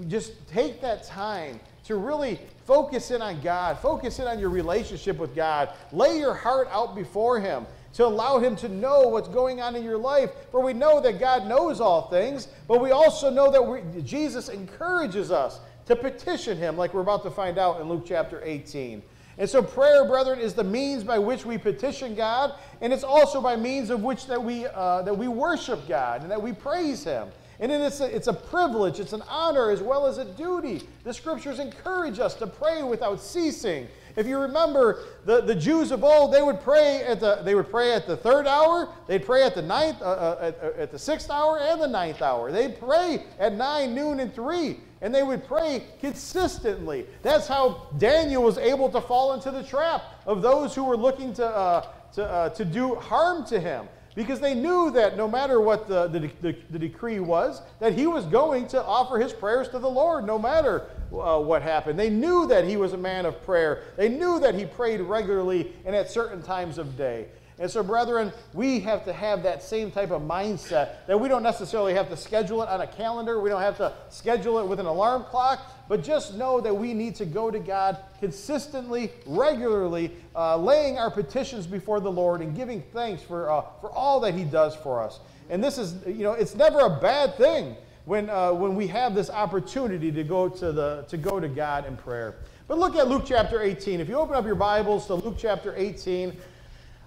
just 0.08 0.34
take 0.50 0.82
that 0.82 1.06
time 1.06 1.60
to 1.86 1.96
really 1.96 2.40
focus 2.66 3.12
in 3.12 3.22
on 3.22 3.40
God, 3.40 3.78
focus 3.80 4.20
in 4.20 4.28
on 4.28 4.40
your 4.40 4.50
relationship 4.50 5.18
with 5.18 5.36
God, 5.36 5.70
lay 5.94 6.18
your 6.18 6.34
heart 6.34 6.68
out 6.72 6.96
before 6.96 7.40
Him 7.40 7.66
to 7.94 8.06
allow 8.06 8.40
Him 8.40 8.56
to 8.58 8.68
know 8.68 9.08
what's 9.08 9.30
going 9.30 9.62
on 9.62 9.76
in 9.76 9.84
your 9.84 9.98
life. 9.98 10.32
For 10.52 10.62
we 10.62 10.74
know 10.74 11.00
that 11.00 11.20
God 11.20 11.48
knows 11.48 11.80
all 11.80 12.10
things, 12.10 12.48
but 12.68 12.82
we 12.82 12.92
also 12.92 13.30
know 13.30 13.52
that 13.52 13.62
we, 13.62 13.82
Jesus 14.02 14.50
encourages 14.50 15.32
us 15.32 15.60
to 15.86 15.96
petition 15.96 16.58
Him, 16.58 16.76
like 16.78 16.94
we're 16.94 17.02
about 17.02 17.24
to 17.24 17.32
find 17.32 17.58
out 17.58 17.80
in 17.80 17.88
Luke 17.88 18.04
chapter 18.06 18.42
18. 18.44 19.02
And 19.38 19.50
so 19.50 19.62
prayer, 19.62 20.04
brethren, 20.06 20.40
is 20.40 20.54
the 20.54 20.64
means 20.64 21.04
by 21.04 21.20
which 21.20 21.46
we 21.46 21.58
petition 21.58 22.16
God, 22.16 22.54
and 22.82 22.92
it's 22.92 23.04
also 23.04 23.40
by 23.40 23.56
means 23.56 23.90
of 23.90 24.02
which 24.02 24.26
that 24.28 24.44
we, 24.44 24.66
uh, 24.66 25.04
that 25.04 25.16
we 25.16 25.28
worship 25.28 25.88
God 25.88 26.24
and 26.24 26.32
that 26.32 26.42
we 26.42 26.54
praise 26.54 27.04
Him. 27.04 27.28
And 27.60 27.72
it's 27.72 28.02
a, 28.02 28.16
it's 28.16 28.28
a 28.28 28.34
privilege, 28.34 29.00
it's 29.00 29.14
an 29.14 29.24
honor 29.28 29.72
as 29.72 29.82
well 29.82 30.06
as 30.06 30.20
a 30.20 30.26
duty. 30.26 30.88
The 31.04 31.14
scriptures 31.14 31.60
encourage 31.60 32.20
us 32.20 32.36
to 32.36 32.48
pray 32.48 32.84
without 32.84 33.20
ceasing. 33.20 33.88
If 34.16 34.26
you 34.28 34.40
remember, 34.40 35.04
the, 35.26 35.42
the 35.42 35.56
Jews 35.56 35.92
of 35.92 36.04
old, 36.04 36.34
they 36.34 36.42
would 36.42 36.62
pray 36.62 37.04
at 37.04 37.20
the, 37.20 37.42
they 37.44 37.56
would 37.56 37.70
pray 37.70 37.94
at 37.94 38.08
the 38.08 38.18
third 38.18 38.48
hour, 38.48 38.90
they'd 39.08 39.26
pray 39.26 39.44
at 39.44 39.54
the 39.54 39.62
ninth, 39.62 40.02
uh, 40.02 40.06
uh, 40.06 40.38
at, 40.42 40.64
uh, 40.64 40.82
at 40.82 40.92
the 40.92 41.00
sixth 41.00 41.30
hour 41.30 41.60
and 41.60 41.82
the 41.82 41.88
ninth 41.88 42.22
hour. 42.22 42.52
They'd 42.52 42.80
pray 42.80 43.24
at 43.40 43.54
nine, 43.54 43.94
noon, 43.94 44.20
and 44.20 44.34
three 44.34 44.80
and 45.02 45.14
they 45.14 45.24
would 45.24 45.46
pray 45.48 45.84
consistently. 46.00 47.06
That's 47.22 47.48
how 47.48 47.88
Daniel 47.98 48.44
was 48.44 48.58
able 48.58 48.90
to 48.90 49.02
fall 49.02 49.34
into 49.34 49.52
the 49.52 49.64
trap 49.64 50.04
of 50.26 50.42
those 50.42 50.74
who 50.74 50.84
were 50.84 50.98
looking 50.98 51.34
to, 51.34 51.46
uh, 51.46 51.88
to, 52.14 52.26
uh, 52.26 52.50
to 52.50 52.66
do 52.66 52.96
harm 52.96 53.46
to 53.46 53.60
him. 53.60 53.88
Because 54.16 54.40
they 54.40 54.56
knew 54.56 54.90
that 54.92 55.16
no 55.16 55.28
matter 55.28 55.62
what 55.62 55.88
the, 55.88 56.08
the, 56.08 56.32
the, 56.42 56.56
the, 56.72 56.80
decree 56.80 57.20
was, 57.20 57.62
that 57.80 57.94
he 57.94 58.08
was 58.08 58.26
going 58.26 58.68
to 58.70 58.84
offer 58.84 59.20
his 59.20 59.32
prayers 59.32 59.70
to 59.70 59.78
the 59.78 59.88
Lord 59.88 60.26
no 60.26 60.40
matter 60.40 60.88
uh, 61.14 61.40
what 61.40 61.62
happened. 61.62 62.00
They 62.00 62.10
knew 62.10 62.48
that 62.48 62.66
he 62.66 62.78
was 62.78 62.94
a 62.94 62.98
man 62.98 63.28
of 63.28 63.44
prayer. 63.44 63.84
They 63.96 64.10
knew 64.10 64.40
that 64.40 64.56
he 64.56 64.66
prayed 64.66 65.02
regularly 65.02 65.72
and 65.86 65.96
at 65.96 66.10
certain 66.10 66.42
times 66.42 66.80
of 66.80 66.98
day. 66.98 67.28
And 67.60 67.72
so, 67.72 67.82
brethren, 67.82 68.32
we 68.54 68.80
have 68.82 69.04
to 69.06 69.14
have 69.14 69.42
that 69.44 69.64
same 69.64 69.90
type 69.90 70.12
of 70.12 70.22
mindset 70.22 71.08
that 71.08 71.20
we 71.20 71.28
don't 71.28 71.42
necessarily 71.42 71.96
have 71.96 72.08
to 72.10 72.18
schedule 72.18 72.62
it 72.62 72.70
on 72.70 72.82
a 72.82 72.88
calendar. 72.88 73.40
We 73.40 73.50
don't 73.50 73.62
have 73.62 73.78
to 73.78 73.94
schedule 74.10 74.60
it 74.60 74.68
with 74.68 74.80
an 74.80 74.86
alarm 74.86 75.24
clock. 75.24 75.60
But 75.90 76.04
just 76.04 76.36
know 76.36 76.62
that 76.62 76.76
we 76.76 76.94
need 76.94 77.16
to 77.16 77.26
go 77.26 77.50
to 77.50 77.60
God 77.60 77.98
consistently, 78.20 79.12
regularly, 79.26 80.12
uh, 80.36 80.58
laying 80.58 80.98
our 81.00 81.10
petitions 81.10 81.66
before 81.66 82.00
the 82.00 82.12
Lord 82.12 82.42
and 82.42 82.56
giving 82.56 82.84
thanks 82.94 83.24
for, 83.24 83.50
uh, 83.50 83.64
for 83.82 83.90
all 83.92 84.20
that 84.20 84.34
He 84.34 84.44
does 84.44 84.76
for 84.76 85.02
us. 85.02 85.20
And 85.50 85.64
this 85.64 85.78
is, 85.78 85.96
you 86.06 86.24
know, 86.24 86.34
it's 86.34 86.56
never 86.56 86.80
a 86.82 87.00
bad 87.00 87.38
thing 87.38 87.76
when, 88.06 88.30
uh, 88.30 88.52
when 88.52 88.76
we 88.76 88.88
have 88.88 89.16
this 89.16 89.30
opportunity 89.30 90.12
to 90.12 90.24
go 90.24 90.48
to, 90.48 90.72
the, 90.72 91.06
to 91.08 91.18
go 91.18 91.40
to 91.40 91.48
God 91.48 91.86
in 91.88 91.98
prayer. 91.98 92.36
But 92.68 92.80
look 92.80 92.96
at 92.98 93.08
Luke 93.08 93.24
chapter 93.26 93.62
18. 93.62 94.02
If 94.02 94.10
you 94.10 94.16
open 94.16 94.36
up 94.36 94.46
your 94.46 94.56
Bibles 94.56 95.08
to 95.08 95.16
Luke 95.16 95.36
chapter 95.38 95.74
18, 95.76 96.36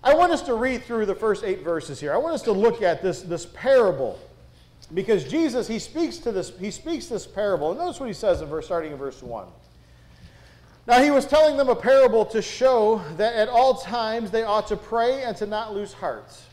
I 0.03 0.15
want 0.15 0.33
us 0.33 0.43
to 0.43 0.55
read 0.55 0.85
through 0.85 1.07
the 1.07 1.15
first 1.15 1.45
eight 1.45 1.63
verses 1.63 2.01
here. 2.01 2.13
I 2.13 2.17
want 2.17 2.35
us 2.35 2.43
to 2.43 2.53
look 2.53 2.83
at 2.83 3.03
this, 3.03 3.23
this 3.23 3.47
parable 3.47 4.19
because 4.93 5.25
Jesus, 5.25 5.69
he 5.69 5.79
speaks 5.79 6.19
to 6.19 6.33
this, 6.33 6.53
he 6.59 6.71
speaks 6.71 7.07
this 7.07 7.27
parable. 7.27 7.71
And 7.71 7.79
notice 7.79 8.01
what 8.01 8.07
he 8.07 8.13
says 8.13 8.41
in 8.41 8.49
verse, 8.49 8.67
starting 8.67 8.93
in 8.93 8.99
verse 8.99 9.23
1. 9.23 9.47
Now 10.87 11.01
he 11.03 11.11
was 11.11 11.27
telling 11.27 11.57
them 11.57 11.69
a 11.69 11.77
parable 11.77 12.25
to 12.27 12.43
show 12.43 13.03
that 13.17 13.35
at 13.37 13.49
all 13.49 13.75
times 13.75 14.31
they 14.31 14.43
ought 14.43 14.67
to 14.69 14.77
pray 14.77 15.23
and 15.23 15.37
to 15.37 15.47
not 15.47 15.75
lose 15.75 15.93
hearts, 15.93 16.45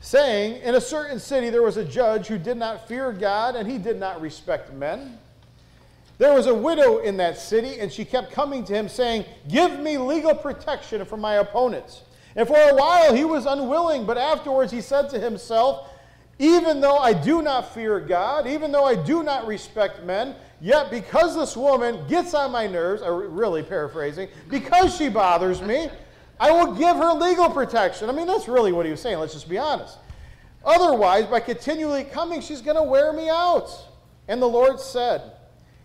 saying, 0.00 0.60
In 0.62 0.74
a 0.74 0.80
certain 0.80 1.18
city 1.18 1.48
there 1.48 1.62
was 1.62 1.78
a 1.78 1.84
judge 1.84 2.26
who 2.26 2.36
did 2.36 2.58
not 2.58 2.86
fear 2.86 3.12
God 3.12 3.56
and 3.56 3.70
he 3.70 3.78
did 3.78 3.98
not 3.98 4.20
respect 4.20 4.72
men. 4.74 5.18
There 6.18 6.34
was 6.34 6.48
a 6.48 6.54
widow 6.54 6.98
in 6.98 7.16
that 7.16 7.38
city, 7.38 7.80
and 7.80 7.90
she 7.90 8.04
kept 8.04 8.30
coming 8.30 8.62
to 8.64 8.74
him, 8.74 8.90
saying, 8.90 9.24
Give 9.48 9.80
me 9.80 9.96
legal 9.96 10.34
protection 10.34 11.02
from 11.06 11.22
my 11.22 11.36
opponents. 11.36 12.02
And 12.36 12.46
for 12.46 12.56
a 12.56 12.74
while 12.74 13.14
he 13.14 13.24
was 13.24 13.46
unwilling, 13.46 14.06
but 14.06 14.16
afterwards 14.16 14.72
he 14.72 14.80
said 14.80 15.08
to 15.10 15.18
himself, 15.18 15.90
Even 16.38 16.80
though 16.80 16.98
I 16.98 17.12
do 17.12 17.42
not 17.42 17.74
fear 17.74 18.00
God, 18.00 18.46
even 18.46 18.72
though 18.72 18.84
I 18.84 18.94
do 18.94 19.22
not 19.22 19.46
respect 19.46 20.04
men, 20.04 20.34
yet 20.60 20.90
because 20.90 21.36
this 21.36 21.56
woman 21.56 22.06
gets 22.08 22.34
on 22.34 22.52
my 22.52 22.66
nerves, 22.66 23.02
I'm 23.02 23.34
really 23.34 23.62
paraphrasing, 23.62 24.28
because 24.48 24.96
she 24.96 25.08
bothers 25.08 25.60
me, 25.60 25.90
I 26.38 26.50
will 26.50 26.74
give 26.74 26.96
her 26.96 27.12
legal 27.12 27.50
protection. 27.50 28.08
I 28.08 28.12
mean, 28.12 28.26
that's 28.26 28.48
really 28.48 28.72
what 28.72 28.86
he 28.86 28.90
was 28.90 29.00
saying, 29.00 29.18
let's 29.18 29.34
just 29.34 29.48
be 29.48 29.58
honest. 29.58 29.98
Otherwise, 30.64 31.26
by 31.26 31.40
continually 31.40 32.04
coming, 32.04 32.40
she's 32.40 32.60
going 32.60 32.76
to 32.76 32.82
wear 32.82 33.12
me 33.12 33.28
out. 33.28 33.70
And 34.28 34.40
the 34.40 34.48
Lord 34.48 34.78
said, 34.78 35.32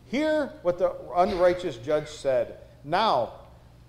Hear 0.07 0.51
what 0.61 0.77
the 0.77 0.93
unrighteous 1.15 1.77
judge 1.77 2.07
said. 2.07 2.57
Now, 2.83 3.33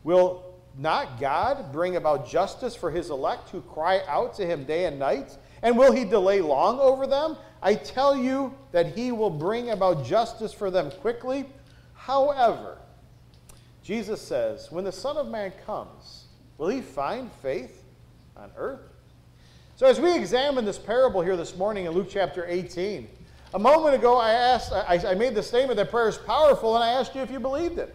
will 0.02 0.45
not 0.78 1.18
God 1.18 1.72
bring 1.72 1.96
about 1.96 2.28
justice 2.28 2.76
for 2.76 2.90
his 2.90 3.10
elect 3.10 3.50
who 3.50 3.60
cry 3.62 4.02
out 4.06 4.34
to 4.34 4.46
him 4.46 4.64
day 4.64 4.84
and 4.84 4.98
night? 4.98 5.36
And 5.62 5.78
will 5.78 5.92
he 5.92 6.04
delay 6.04 6.40
long 6.40 6.78
over 6.78 7.06
them? 7.06 7.36
I 7.62 7.74
tell 7.74 8.14
you 8.14 8.54
that 8.72 8.94
he 8.94 9.10
will 9.10 9.30
bring 9.30 9.70
about 9.70 10.04
justice 10.04 10.52
for 10.52 10.70
them 10.70 10.90
quickly. 10.90 11.46
However, 11.94 12.78
Jesus 13.82 14.20
says, 14.20 14.70
when 14.70 14.84
the 14.84 14.92
Son 14.92 15.16
of 15.16 15.28
Man 15.28 15.52
comes, 15.64 16.26
will 16.58 16.68
he 16.68 16.80
find 16.80 17.30
faith 17.42 17.82
on 18.36 18.50
earth? 18.56 18.82
So, 19.76 19.86
as 19.86 20.00
we 20.00 20.14
examine 20.14 20.64
this 20.64 20.78
parable 20.78 21.20
here 21.22 21.36
this 21.36 21.56
morning 21.56 21.86
in 21.86 21.92
Luke 21.92 22.08
chapter 22.10 22.46
18, 22.46 23.08
a 23.54 23.58
moment 23.58 23.94
ago 23.94 24.16
I 24.16 24.32
asked, 24.32 24.72
I, 24.72 25.00
I 25.06 25.14
made 25.14 25.34
the 25.34 25.42
statement 25.42 25.76
that 25.76 25.90
prayer 25.90 26.08
is 26.08 26.18
powerful, 26.18 26.74
and 26.74 26.84
I 26.84 26.90
asked 26.90 27.14
you 27.14 27.20
if 27.22 27.30
you 27.30 27.40
believed 27.40 27.78
it. 27.78 27.94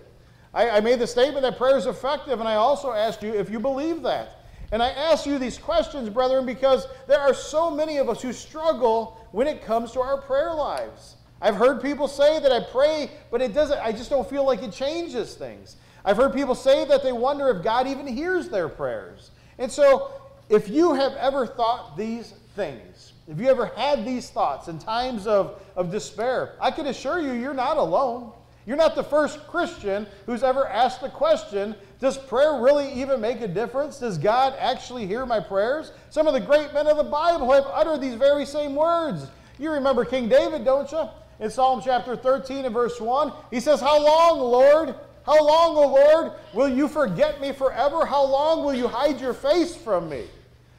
I, 0.53 0.69
I 0.69 0.79
made 0.81 0.99
the 0.99 1.07
statement 1.07 1.43
that 1.43 1.57
prayer 1.57 1.77
is 1.77 1.85
effective, 1.85 2.39
and 2.39 2.47
I 2.47 2.55
also 2.55 2.91
asked 2.91 3.23
you 3.23 3.33
if 3.33 3.49
you 3.49 3.59
believe 3.59 4.01
that. 4.03 4.41
And 4.71 4.81
I 4.81 4.89
ask 4.89 5.25
you 5.25 5.37
these 5.37 5.57
questions, 5.57 6.09
brethren, 6.09 6.45
because 6.45 6.87
there 7.07 7.19
are 7.19 7.33
so 7.33 7.69
many 7.69 7.97
of 7.97 8.09
us 8.09 8.21
who 8.21 8.31
struggle 8.31 9.17
when 9.31 9.47
it 9.47 9.63
comes 9.63 9.91
to 9.91 9.99
our 9.99 10.21
prayer 10.21 10.53
lives. 10.53 11.15
I've 11.41 11.55
heard 11.55 11.81
people 11.81 12.07
say 12.07 12.39
that 12.39 12.51
I 12.51 12.61
pray, 12.71 13.11
but 13.31 13.41
it 13.41 13.53
doesn't, 13.53 13.79
I 13.79 13.91
just 13.91 14.09
don't 14.09 14.29
feel 14.29 14.45
like 14.45 14.61
it 14.63 14.71
changes 14.71 15.35
things. 15.35 15.75
I've 16.05 16.17
heard 16.17 16.33
people 16.33 16.55
say 16.55 16.85
that 16.85 17.03
they 17.03 17.11
wonder 17.11 17.49
if 17.49 17.63
God 17.63 17.87
even 17.87 18.07
hears 18.07 18.47
their 18.49 18.69
prayers. 18.69 19.31
And 19.57 19.71
so, 19.71 20.11
if 20.49 20.67
you 20.69 20.93
have 20.93 21.13
ever 21.13 21.47
thought 21.47 21.97
these 21.97 22.33
things, 22.55 23.13
if 23.27 23.39
you 23.39 23.47
ever 23.47 23.67
had 23.67 24.05
these 24.05 24.29
thoughts 24.29 24.67
in 24.67 24.79
times 24.79 25.27
of, 25.27 25.61
of 25.75 25.91
despair, 25.91 26.55
I 26.59 26.71
can 26.71 26.87
assure 26.87 27.19
you, 27.19 27.33
you're 27.33 27.53
not 27.53 27.77
alone. 27.77 28.33
You're 28.65 28.77
not 28.77 28.95
the 28.95 29.03
first 29.03 29.47
Christian 29.47 30.05
who's 30.25 30.43
ever 30.43 30.67
asked 30.67 31.01
the 31.01 31.09
question 31.09 31.75
Does 31.99 32.17
prayer 32.17 32.61
really 32.61 32.91
even 32.93 33.19
make 33.19 33.41
a 33.41 33.47
difference? 33.47 33.99
Does 33.99 34.17
God 34.17 34.53
actually 34.59 35.07
hear 35.07 35.25
my 35.25 35.39
prayers? 35.39 35.91
Some 36.09 36.27
of 36.27 36.33
the 36.33 36.39
great 36.39 36.73
men 36.73 36.87
of 36.87 36.97
the 36.97 37.03
Bible 37.03 37.51
have 37.51 37.65
uttered 37.67 38.01
these 38.01 38.15
very 38.15 38.45
same 38.45 38.75
words. 38.75 39.27
You 39.57 39.71
remember 39.71 40.05
King 40.05 40.29
David, 40.29 40.63
don't 40.63 40.91
you? 40.91 41.07
In 41.39 41.49
Psalm 41.49 41.81
chapter 41.83 42.15
13 42.15 42.65
and 42.65 42.73
verse 42.73 43.01
1, 43.01 43.33
he 43.49 43.59
says, 43.59 43.79
How 43.79 44.03
long, 44.03 44.39
Lord? 44.39 44.95
How 45.25 45.45
long, 45.45 45.75
O 45.77 45.87
Lord, 45.87 46.33
will 46.53 46.69
you 46.69 46.87
forget 46.87 47.39
me 47.41 47.51
forever? 47.51 48.05
How 48.05 48.23
long 48.23 48.63
will 48.63 48.73
you 48.73 48.87
hide 48.87 49.21
your 49.21 49.33
face 49.33 49.75
from 49.75 50.09
me? 50.09 50.25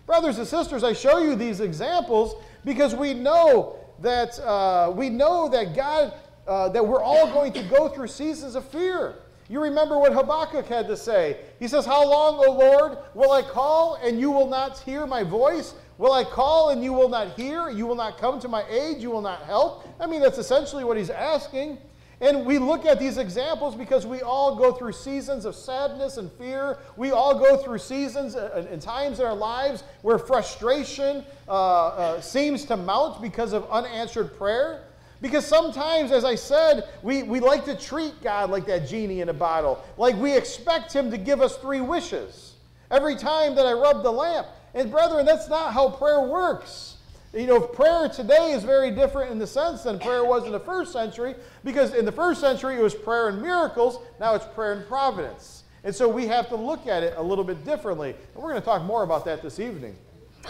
Brothers 0.07 0.39
and 0.39 0.47
sisters, 0.47 0.83
I 0.83 0.93
show 0.93 1.19
you 1.19 1.37
these 1.37 1.61
examples 1.61 2.35
because 2.65 2.95
we 2.95 3.15
know 3.15 3.77
that 4.01 4.39
uh, 4.41 4.93
we 4.95 5.11
know 5.11 5.49
that 5.49 5.77
God 5.77 6.12
uh, 6.52 6.68
that 6.68 6.87
we're 6.87 7.02
all 7.02 7.32
going 7.32 7.50
to 7.50 7.62
go 7.62 7.88
through 7.88 8.06
seasons 8.06 8.56
of 8.56 8.64
fear. 8.66 9.14
You 9.49 9.62
remember 9.62 9.99
what 9.99 10.12
Habakkuk 10.12 10.66
had 10.66 10.87
to 10.88 10.99
say. 10.99 11.38
He 11.59 11.66
says, 11.66 11.87
How 11.87 12.06
long, 12.06 12.44
O 12.47 12.52
Lord, 12.52 12.99
will 13.14 13.32
I 13.32 13.40
call 13.40 13.94
and 14.04 14.21
you 14.21 14.30
will 14.30 14.49
not 14.49 14.78
hear 14.80 15.06
my 15.06 15.23
voice? 15.23 15.75
Will 15.97 16.12
I 16.12 16.25
call 16.25 16.68
and 16.68 16.85
you 16.85 16.92
will 16.92 17.09
not 17.09 17.38
hear? 17.38 17.71
You 17.71 17.87
will 17.87 17.94
not 17.94 18.18
come 18.18 18.38
to 18.40 18.49
my 18.49 18.64
aid? 18.68 18.99
You 18.99 19.11
will 19.11 19.23
not 19.23 19.44
help? 19.44 19.88
I 19.99 20.06
mean, 20.06 20.21
that's 20.21 20.37
essentially 20.37 20.85
what 20.85 20.99
he's 20.99 21.09
asking. 21.09 21.78
And 22.21 22.44
we 22.44 22.59
look 22.59 22.85
at 22.85 22.99
these 22.99 23.16
examples 23.16 23.75
because 23.75 24.06
we 24.06 24.21
all 24.21 24.54
go 24.54 24.73
through 24.73 24.92
seasons 24.92 25.47
of 25.47 25.56
sadness 25.56 26.18
and 26.18 26.30
fear. 26.32 26.78
We 26.97 27.12
all 27.12 27.38
go 27.38 27.56
through 27.56 27.78
seasons 27.78 28.35
and 28.35 28.80
times 28.82 29.21
in 29.21 29.26
our 29.26 29.35
lives 29.35 29.85
where 30.02 30.18
frustration 30.18 31.25
uh, 31.49 31.52
uh, 31.52 32.21
seems 32.21 32.66
to 32.66 32.76
mount 32.76 33.23
because 33.23 33.54
of 33.54 33.68
unanswered 33.71 34.37
prayer. 34.37 34.82
Because 35.23 35.47
sometimes, 35.47 36.11
as 36.11 36.25
I 36.25 36.35
said, 36.35 36.88
we, 37.02 37.23
we 37.23 37.38
like 37.38 37.64
to 37.67 37.76
treat 37.76 38.21
God 38.23 38.50
like 38.50 38.67
that 38.67 38.88
genie 38.88 39.21
in 39.21 39.29
a 39.29 39.33
bottle. 39.33 39.83
Like 39.97 40.17
we 40.17 40.37
expect 40.37 40.93
Him 40.93 41.12
to 41.12 41.17
give 41.17 41.41
us 41.41 41.57
three 41.57 41.81
wishes 41.81 42.55
every 42.91 43.14
time 43.14 43.55
that 43.55 43.64
I 43.64 43.73
rub 43.73 44.02
the 44.02 44.11
lamp. 44.11 44.49
And, 44.75 44.91
brethren, 44.91 45.25
that's 45.25 45.49
not 45.49 45.73
how 45.73 45.91
prayer 45.91 46.23
works. 46.23 46.97
You 47.33 47.47
know, 47.47 47.61
prayer 47.61 48.09
today 48.09 48.52
is 48.52 48.64
very 48.64 48.91
different 48.91 49.31
in 49.31 49.38
the 49.38 49.47
sense 49.47 49.85
than 49.85 49.99
prayer 49.99 50.25
was 50.25 50.45
in 50.45 50.52
the 50.52 50.61
first 50.61 50.93
century, 50.93 51.35
because 51.64 51.95
in 51.95 52.05
the 52.05 52.12
first 52.12 52.41
century 52.41 52.75
it 52.75 52.83
was 52.83 52.95
prayer 52.95 53.29
and 53.29 53.41
miracles, 53.41 54.00
now 54.21 54.35
it's 54.35 54.45
prayer 54.45 54.73
and 54.73 54.87
providence. 54.87 55.62
And 55.85 55.95
so 55.95 56.09
we 56.09 56.26
have 56.26 56.49
to 56.49 56.57
look 56.57 56.87
at 56.87 57.02
it 57.02 57.14
a 57.17 57.23
little 57.23 57.45
bit 57.45 57.64
differently. 57.64 58.11
And 58.11 58.43
we're 58.43 58.50
going 58.50 58.61
to 58.61 58.64
talk 58.64 58.83
more 58.83 59.02
about 59.02 59.25
that 59.26 59.41
this 59.41 59.61
evening. 59.61 59.97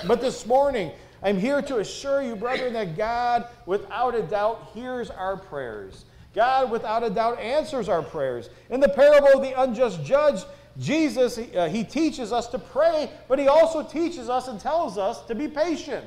But 0.07 0.21
this 0.21 0.47
morning, 0.47 0.93
I'm 1.23 1.39
here 1.39 1.63
to 1.63 1.79
assure 1.79 2.23
you, 2.23 2.35
brethren, 2.35 2.73
that 2.73 2.97
God, 2.97 3.47
without 3.67 4.15
a 4.15 4.23
doubt, 4.23 4.71
hears 4.75 5.11
our 5.11 5.37
prayers. 5.37 6.05
God, 6.35 6.71
without 6.71 7.05
a 7.05 7.11
doubt, 7.11 7.39
answers 7.39 7.89
our 7.89 8.03
prayers. 8.03 8.51
In 8.71 8.81
the 8.81 8.89
parable 8.89 9.29
of 9.29 9.43
the 9.43 9.61
unjust 9.61 10.03
judge, 10.05 10.43
Jesus, 10.79 11.39
uh, 11.39 11.69
he 11.69 11.85
teaches 11.85 12.33
us 12.33 12.47
to 12.49 12.59
pray, 12.59 13.11
but 13.29 13.39
he 13.39 13.49
also 13.49 13.83
teaches 13.83 14.29
us 14.29 14.49
and 14.49 14.59
tells 14.59 14.97
us 14.97 15.25
to 15.27 15.35
be 15.35 15.47
patient 15.47 16.07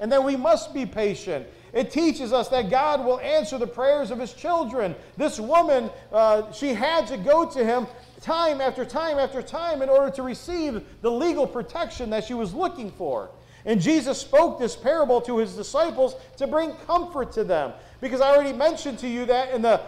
and 0.00 0.10
that 0.10 0.24
we 0.24 0.34
must 0.34 0.74
be 0.74 0.84
patient. 0.84 1.46
It 1.72 1.92
teaches 1.92 2.32
us 2.32 2.48
that 2.48 2.70
God 2.70 3.04
will 3.04 3.20
answer 3.20 3.58
the 3.58 3.66
prayers 3.66 4.10
of 4.10 4.18
his 4.18 4.32
children. 4.32 4.96
This 5.16 5.38
woman, 5.38 5.90
uh, 6.10 6.50
she 6.52 6.74
had 6.74 7.06
to 7.08 7.16
go 7.16 7.48
to 7.48 7.64
him 7.64 7.86
time 8.20 8.60
after 8.60 8.84
time 8.84 9.18
after 9.18 9.40
time 9.42 9.82
in 9.82 9.88
order 9.88 10.10
to 10.10 10.22
receive 10.22 10.82
the 11.02 11.10
legal 11.10 11.46
protection 11.46 12.10
that 12.10 12.24
she 12.24 12.34
was 12.34 12.52
looking 12.52 12.90
for. 12.90 13.30
And 13.64 13.80
Jesus 13.80 14.18
spoke 14.18 14.58
this 14.58 14.76
parable 14.76 15.20
to 15.22 15.38
his 15.38 15.54
disciples 15.54 16.14
to 16.36 16.46
bring 16.46 16.72
comfort 16.86 17.32
to 17.32 17.44
them. 17.44 17.72
Because 18.00 18.20
I 18.20 18.34
already 18.34 18.52
mentioned 18.52 18.98
to 19.00 19.08
you 19.08 19.26
that 19.26 19.52
in 19.52 19.62
the 19.62 19.80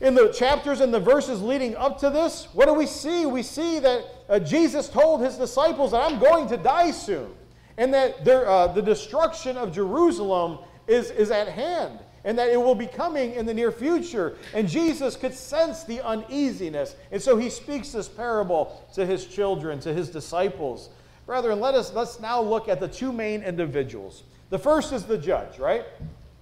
in 0.00 0.14
the 0.14 0.28
chapters 0.28 0.80
and 0.80 0.94
the 0.94 1.00
verses 1.00 1.42
leading 1.42 1.74
up 1.74 1.98
to 1.98 2.10
this, 2.10 2.46
what 2.52 2.66
do 2.66 2.74
we 2.74 2.86
see? 2.86 3.26
We 3.26 3.42
see 3.42 3.80
that 3.80 4.04
uh, 4.28 4.38
Jesus 4.38 4.88
told 4.88 5.22
his 5.22 5.36
disciples 5.36 5.90
that 5.90 6.00
I'm 6.00 6.20
going 6.20 6.48
to 6.48 6.56
die 6.56 6.92
soon 6.92 7.30
and 7.76 7.92
that 7.94 8.24
there, 8.24 8.48
uh, 8.48 8.68
the 8.68 8.82
destruction 8.82 9.56
of 9.56 9.72
Jerusalem 9.72 10.58
is, 10.86 11.10
is 11.10 11.30
at 11.30 11.48
hand 11.48 11.98
and 12.24 12.38
that 12.38 12.48
it 12.50 12.56
will 12.56 12.74
be 12.74 12.86
coming 12.86 13.34
in 13.34 13.46
the 13.46 13.54
near 13.54 13.72
future. 13.72 14.36
And 14.52 14.68
Jesus 14.68 15.16
could 15.16 15.34
sense 15.34 15.84
the 15.84 16.04
uneasiness. 16.04 16.94
And 17.10 17.22
so 17.22 17.36
he 17.36 17.48
speaks 17.48 17.90
this 17.90 18.08
parable 18.08 18.84
to 18.94 19.06
his 19.06 19.26
children, 19.26 19.80
to 19.80 19.94
his 19.94 20.10
disciples. 20.10 20.90
Brethren, 21.28 21.60
let 21.60 21.74
us 21.74 21.92
let's 21.92 22.20
now 22.20 22.40
look 22.40 22.70
at 22.70 22.80
the 22.80 22.88
two 22.88 23.12
main 23.12 23.42
individuals. 23.42 24.22
The 24.48 24.58
first 24.58 24.94
is 24.94 25.04
the 25.04 25.18
judge, 25.18 25.58
right? 25.58 25.84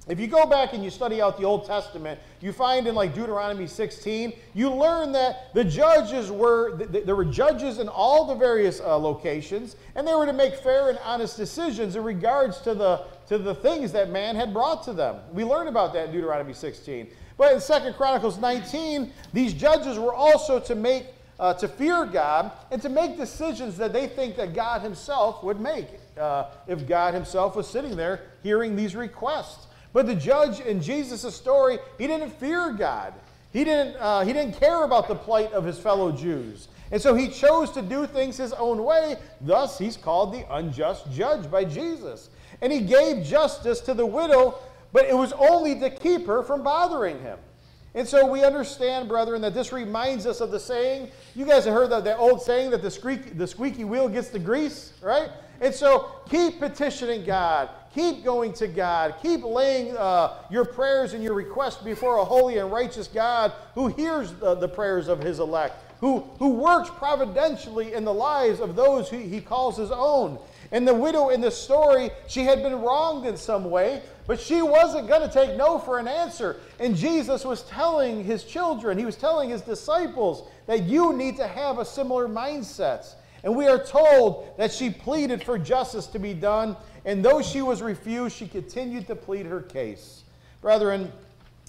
If 0.06 0.20
you 0.20 0.28
go 0.28 0.46
back 0.46 0.74
and 0.74 0.84
you 0.84 0.90
study 0.90 1.20
out 1.20 1.36
the 1.36 1.42
Old 1.42 1.66
Testament, 1.66 2.20
you 2.40 2.52
find 2.52 2.86
in 2.86 2.94
like 2.94 3.12
Deuteronomy 3.12 3.66
16, 3.66 4.32
you 4.54 4.72
learn 4.72 5.10
that 5.10 5.52
the 5.54 5.64
judges 5.64 6.30
were, 6.30 6.76
there 6.76 7.16
were 7.16 7.24
judges 7.24 7.80
in 7.80 7.88
all 7.88 8.26
the 8.26 8.36
various 8.36 8.80
uh, 8.80 8.96
locations, 8.96 9.74
and 9.96 10.06
they 10.06 10.14
were 10.14 10.24
to 10.24 10.32
make 10.32 10.54
fair 10.54 10.88
and 10.88 11.00
honest 11.02 11.36
decisions 11.36 11.96
in 11.96 12.04
regards 12.04 12.60
to 12.60 12.72
the, 12.72 13.06
to 13.26 13.38
the 13.38 13.56
things 13.56 13.90
that 13.90 14.10
man 14.10 14.36
had 14.36 14.54
brought 14.54 14.84
to 14.84 14.92
them. 14.92 15.16
We 15.32 15.42
learn 15.42 15.66
about 15.66 15.94
that 15.94 16.06
in 16.06 16.12
Deuteronomy 16.12 16.52
16. 16.52 17.08
But 17.36 17.54
in 17.54 17.60
2 17.60 17.92
Chronicles 17.94 18.38
19, 18.38 19.12
these 19.32 19.52
judges 19.52 19.98
were 19.98 20.14
also 20.14 20.60
to 20.60 20.76
make, 20.76 21.06
uh, 21.38 21.54
to 21.54 21.68
fear 21.68 22.04
God 22.06 22.52
and 22.70 22.80
to 22.82 22.88
make 22.88 23.16
decisions 23.16 23.76
that 23.76 23.92
they 23.92 24.06
think 24.06 24.36
that 24.36 24.54
God 24.54 24.82
himself 24.82 25.42
would 25.42 25.60
make 25.60 25.88
uh, 26.18 26.46
if 26.66 26.86
God 26.86 27.14
himself 27.14 27.56
was 27.56 27.68
sitting 27.68 27.96
there 27.96 28.22
hearing 28.42 28.76
these 28.76 28.96
requests. 28.96 29.66
But 29.92 30.06
the 30.06 30.14
judge 30.14 30.60
in 30.60 30.80
Jesus' 30.80 31.34
story, 31.34 31.78
he 31.98 32.06
didn't 32.06 32.30
fear 32.38 32.72
God. 32.72 33.14
He 33.52 33.64
didn't, 33.64 33.96
uh, 33.96 34.24
he 34.24 34.32
didn't 34.32 34.58
care 34.58 34.84
about 34.84 35.08
the 35.08 35.14
plight 35.14 35.52
of 35.52 35.64
his 35.64 35.78
fellow 35.78 36.12
Jews. 36.12 36.68
And 36.90 37.00
so 37.00 37.14
he 37.14 37.28
chose 37.28 37.72
to 37.72 37.82
do 37.82 38.06
things 38.06 38.36
his 38.36 38.52
own 38.52 38.84
way. 38.84 39.16
Thus, 39.40 39.78
he's 39.78 39.96
called 39.96 40.32
the 40.32 40.44
unjust 40.54 41.10
judge 41.10 41.50
by 41.50 41.64
Jesus. 41.64 42.30
And 42.60 42.72
he 42.72 42.80
gave 42.80 43.24
justice 43.24 43.80
to 43.80 43.94
the 43.94 44.06
widow, 44.06 44.58
but 44.92 45.06
it 45.06 45.16
was 45.16 45.32
only 45.32 45.78
to 45.80 45.90
keep 45.90 46.26
her 46.26 46.42
from 46.42 46.62
bothering 46.62 47.18
him. 47.20 47.38
And 47.96 48.06
so 48.06 48.26
we 48.26 48.44
understand, 48.44 49.08
brethren, 49.08 49.40
that 49.40 49.54
this 49.54 49.72
reminds 49.72 50.26
us 50.26 50.42
of 50.42 50.50
the 50.50 50.60
saying. 50.60 51.10
You 51.34 51.46
guys 51.46 51.64
have 51.64 51.72
heard 51.72 51.90
that, 51.90 52.04
that 52.04 52.18
old 52.18 52.42
saying 52.42 52.70
that 52.70 52.82
the, 52.82 52.90
squeak, 52.90 53.38
the 53.38 53.46
squeaky 53.46 53.84
wheel 53.84 54.06
gets 54.06 54.28
the 54.28 54.38
grease, 54.38 54.92
right? 55.00 55.30
And 55.62 55.74
so 55.74 56.12
keep 56.28 56.60
petitioning 56.60 57.24
God. 57.24 57.70
Keep 57.94 58.22
going 58.22 58.52
to 58.52 58.68
God. 58.68 59.14
Keep 59.22 59.44
laying 59.44 59.96
uh, 59.96 60.34
your 60.50 60.66
prayers 60.66 61.14
and 61.14 61.24
your 61.24 61.32
requests 61.32 61.82
before 61.82 62.18
a 62.18 62.24
holy 62.24 62.58
and 62.58 62.70
righteous 62.70 63.08
God 63.08 63.52
who 63.74 63.86
hears 63.86 64.34
the, 64.34 64.54
the 64.56 64.68
prayers 64.68 65.08
of 65.08 65.20
his 65.20 65.38
elect, 65.38 65.76
who, 66.00 66.20
who 66.38 66.50
works 66.50 66.90
providentially 66.90 67.94
in 67.94 68.04
the 68.04 68.12
lives 68.12 68.60
of 68.60 68.76
those 68.76 69.08
who 69.08 69.16
he 69.16 69.40
calls 69.40 69.78
his 69.78 69.90
own. 69.90 70.38
And 70.70 70.86
the 70.86 70.92
widow 70.92 71.30
in 71.30 71.40
the 71.40 71.50
story, 71.50 72.10
she 72.28 72.42
had 72.42 72.62
been 72.62 72.82
wronged 72.82 73.24
in 73.24 73.38
some 73.38 73.70
way, 73.70 74.02
but 74.26 74.40
she 74.40 74.62
wasn't 74.62 75.08
going 75.08 75.22
to 75.22 75.32
take 75.32 75.56
no 75.56 75.78
for 75.78 75.98
an 75.98 76.08
answer. 76.08 76.56
And 76.78 76.96
Jesus 76.96 77.44
was 77.44 77.62
telling 77.62 78.24
his 78.24 78.44
children, 78.44 78.98
he 78.98 79.04
was 79.04 79.16
telling 79.16 79.50
his 79.50 79.62
disciples 79.62 80.48
that 80.66 80.84
you 80.84 81.12
need 81.12 81.36
to 81.36 81.46
have 81.46 81.78
a 81.78 81.84
similar 81.84 82.28
mindset. 82.28 83.06
And 83.44 83.54
we 83.54 83.66
are 83.66 83.82
told 83.82 84.56
that 84.58 84.72
she 84.72 84.90
pleaded 84.90 85.42
for 85.42 85.58
justice 85.58 86.06
to 86.08 86.18
be 86.18 86.34
done, 86.34 86.76
and 87.04 87.24
though 87.24 87.40
she 87.40 87.62
was 87.62 87.82
refused, 87.82 88.36
she 88.36 88.48
continued 88.48 89.06
to 89.06 89.14
plead 89.14 89.46
her 89.46 89.60
case. 89.60 90.24
Brethren, 90.60 91.12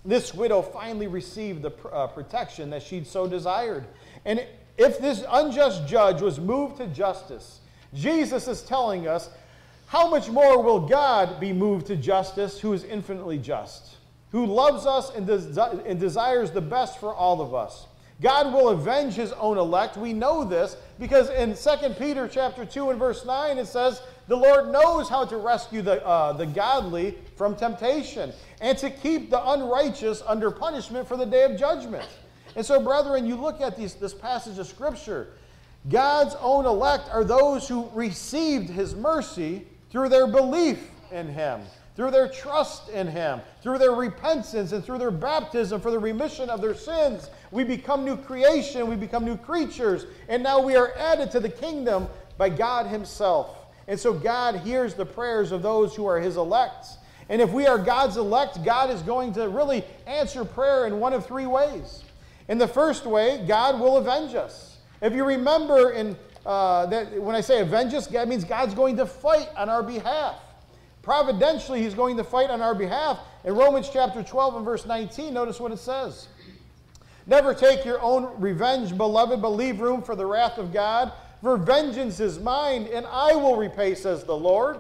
this 0.04 0.34
widow 0.34 0.62
finally 0.62 1.08
received 1.08 1.62
the 1.62 1.72
uh, 1.90 2.08
protection 2.08 2.70
that 2.72 2.82
she'd 2.82 3.06
so 3.06 3.28
desired. 3.28 3.86
And 4.26 4.46
if 4.78 5.00
this 5.00 5.24
unjust 5.30 5.88
judge 5.88 6.22
was 6.22 6.40
moved 6.40 6.78
to 6.78 6.88
justice, 6.88 7.60
Jesus 7.94 8.48
is 8.48 8.62
telling 8.62 9.08
us 9.08 9.30
how 9.88 10.10
much 10.10 10.30
more 10.30 10.62
will 10.62 10.82
God 10.82 11.40
be 11.40 11.54
moved 11.54 11.88
to 11.88 11.96
justice, 11.96 12.60
who 12.60 12.74
is 12.74 12.84
infinitely 12.84 13.38
just, 13.38 13.96
who 14.32 14.46
loves 14.46 14.86
us 14.86 15.16
and, 15.16 15.26
des- 15.26 15.62
and 15.86 16.00
desires 16.00 16.52
the 16.52 16.62
best 16.62 17.00
for 17.00 17.14
all 17.14 17.42
of 17.42 17.56
us? 17.56 17.88
God 18.22 18.52
will 18.52 18.70
avenge 18.70 19.14
his 19.14 19.32
own 19.34 19.58
elect. 19.58 19.96
We 19.96 20.12
know 20.12 20.44
this 20.44 20.76
because 21.00 21.30
in 21.30 21.56
2 21.56 21.94
Peter 21.94 22.28
chapter 22.28 22.66
2 22.66 22.90
and 22.90 23.00
verse 23.00 23.26
9 23.26 23.58
it 23.58 23.68
says, 23.68 24.02
the 24.28 24.36
Lord 24.36 24.72
knows 24.72 25.08
how 25.08 25.24
to 25.24 25.38
rescue 25.38 25.82
the, 25.82 26.06
uh, 26.06 26.34
the 26.34 26.46
godly 26.46 27.18
from 27.38 27.56
temptation 27.56 28.34
and 28.60 28.78
to 28.80 28.90
keep 28.90 29.30
the 29.30 29.52
unrighteous 29.52 30.22
under 30.26 30.52
punishment 30.52 31.08
for 31.08 31.16
the 31.16 31.26
day 31.26 31.44
of 31.44 31.58
judgment. 31.58 32.08
And 32.56 32.66
so, 32.66 32.82
brethren, 32.82 33.26
you 33.26 33.36
look 33.36 33.62
at 33.62 33.78
these, 33.78 33.94
this 33.94 34.14
passage 34.14 34.58
of 34.58 34.68
Scripture. 34.68 35.30
God's 35.88 36.36
own 36.42 36.66
elect 36.66 37.08
are 37.10 37.24
those 37.24 37.70
who 37.70 37.90
received 37.94 38.70
his 38.70 38.96
mercy 38.96 39.66
through 39.90 40.10
their 40.10 40.28
belief 40.28 40.90
in 41.12 41.28
him, 41.28 41.62
through 41.96 42.12
their 42.12 42.28
trust 42.28 42.90
in 42.90 43.08
him, 43.08 43.42
through 43.62 43.78
their 43.78 43.94
repentance, 43.94 44.72
and 44.72 44.84
through 44.84 44.98
their 44.98 45.12
baptism 45.12 45.82
for 45.82 45.92
the 45.92 46.00
remission 46.00 46.50
of 46.50 46.62
their 46.62 46.76
sins. 46.76 47.30
We 47.52 47.64
become 47.64 48.06
new 48.06 48.18
creation, 48.18 48.88
we 48.88 48.96
become 48.96 49.26
new 49.26 49.38
creatures, 49.38 50.06
and 50.28 50.44
now 50.44 50.60
we 50.60 50.76
are 50.76 50.94
added 50.98 51.32
to 51.32 51.40
the 51.40 51.50
kingdom 51.50 52.08
by 52.38 52.50
God 52.50 52.88
himself. 52.88 53.56
And 53.88 54.00
so 54.00 54.14
God 54.14 54.58
hears 54.58 54.94
the 54.94 55.06
prayers 55.06 55.52
of 55.52 55.62
those 55.62 55.96
who 55.96 56.06
are 56.06 56.20
his 56.20 56.38
elect. 56.38 56.88
And 57.30 57.42
if 57.42 57.52
we 57.52 57.68
are 57.68 57.78
God's 57.78 58.18
elect, 58.18 58.64
God 58.64 58.90
is 58.90 59.02
going 59.02 59.34
to 59.34 59.50
really 59.50 59.84
answer 60.06 60.46
prayer 60.46 60.88
in 60.88 61.00
one 61.00 61.14
of 61.14 61.26
three 61.26 61.46
ways. 61.46 62.04
In 62.48 62.58
the 62.58 62.68
first 62.68 63.06
way, 63.06 63.44
God 63.48 63.80
will 63.80 63.98
avenge 63.98 64.34
us. 64.34 64.78
If 65.02 65.14
you 65.14 65.26
remember 65.26 65.92
in 65.92 66.18
uh, 66.48 66.86
that 66.86 67.22
when 67.22 67.36
I 67.36 67.42
say 67.42 67.60
avenge 67.60 67.94
us, 67.94 68.08
that 68.08 68.28
means 68.30 68.46
God's 68.46 68.74
going 68.74 68.96
to 68.98 69.06
fight 69.06 69.50
on 69.58 69.68
our 69.68 69.84
behalf. 69.84 70.36
Providentially, 71.02 71.82
He's 71.82 71.94
going 71.94 72.16
to 72.16 72.24
fight 72.24 72.50
on 72.50 72.62
our 72.62 72.74
behalf. 72.74 73.20
In 73.44 73.54
Romans 73.54 73.90
chapter 73.92 74.24
12 74.24 74.56
and 74.56 74.66
verse 74.66 74.86
19, 74.86 75.34
notice 75.34 75.60
what 75.60 75.74
it 75.74 75.80
says. 75.80 76.30
Never 77.26 77.54
take 77.54 77.84
your 77.84 78.02
own 78.02 78.40
revenge, 78.40 78.96
beloved, 78.96 79.42
but 79.42 79.50
leave 79.50 79.82
room 79.82 80.02
for 80.02 80.16
the 80.16 80.26
wrath 80.26 80.58
of 80.58 80.72
God. 80.72 81.12
For 81.42 81.58
vengeance 81.58 82.22
is 82.22 82.40
mine, 82.40 82.88
and 82.94 83.06
I 83.06 83.36
will 83.36 83.58
repay, 83.58 83.94
says 83.94 84.24
the 84.24 84.36
Lord. 84.36 84.80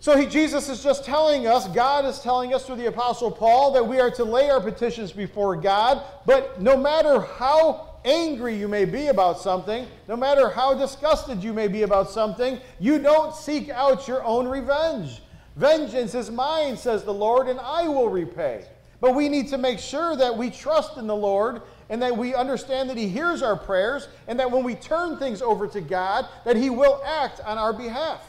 So 0.00 0.16
he, 0.16 0.26
Jesus 0.26 0.68
is 0.68 0.82
just 0.82 1.04
telling 1.04 1.46
us, 1.46 1.68
God 1.68 2.04
is 2.04 2.18
telling 2.18 2.52
us 2.52 2.66
through 2.66 2.76
the 2.76 2.86
Apostle 2.86 3.30
Paul, 3.30 3.72
that 3.72 3.86
we 3.86 4.00
are 4.00 4.10
to 4.10 4.24
lay 4.24 4.50
our 4.50 4.60
petitions 4.60 5.12
before 5.12 5.54
God, 5.54 6.02
but 6.26 6.60
no 6.60 6.76
matter 6.76 7.20
how 7.20 7.85
angry 8.06 8.56
you 8.56 8.68
may 8.68 8.84
be 8.84 9.08
about 9.08 9.38
something, 9.38 9.86
no 10.08 10.16
matter 10.16 10.48
how 10.48 10.72
disgusted 10.72 11.42
you 11.42 11.52
may 11.52 11.68
be 11.68 11.82
about 11.82 12.08
something, 12.10 12.60
you 12.78 12.98
don't 12.98 13.34
seek 13.34 13.68
out 13.68 14.08
your 14.08 14.24
own 14.24 14.48
revenge. 14.48 15.20
Vengeance 15.56 16.14
is 16.14 16.30
mine, 16.30 16.76
says 16.76 17.02
the 17.02 17.12
Lord, 17.12 17.48
and 17.48 17.58
I 17.58 17.88
will 17.88 18.08
repay. 18.08 18.64
But 19.00 19.14
we 19.14 19.28
need 19.28 19.48
to 19.48 19.58
make 19.58 19.78
sure 19.78 20.16
that 20.16 20.36
we 20.36 20.50
trust 20.50 20.96
in 20.96 21.06
the 21.06 21.16
Lord 21.16 21.62
and 21.88 22.00
that 22.02 22.16
we 22.16 22.34
understand 22.34 22.88
that 22.90 22.96
He 22.96 23.08
hears 23.08 23.42
our 23.42 23.56
prayers 23.56 24.08
and 24.28 24.38
that 24.40 24.50
when 24.50 24.64
we 24.64 24.74
turn 24.74 25.18
things 25.18 25.42
over 25.42 25.66
to 25.68 25.80
God, 25.80 26.26
that 26.44 26.56
He 26.56 26.70
will 26.70 27.02
act 27.04 27.40
on 27.40 27.58
our 27.58 27.72
behalf. 27.72 28.22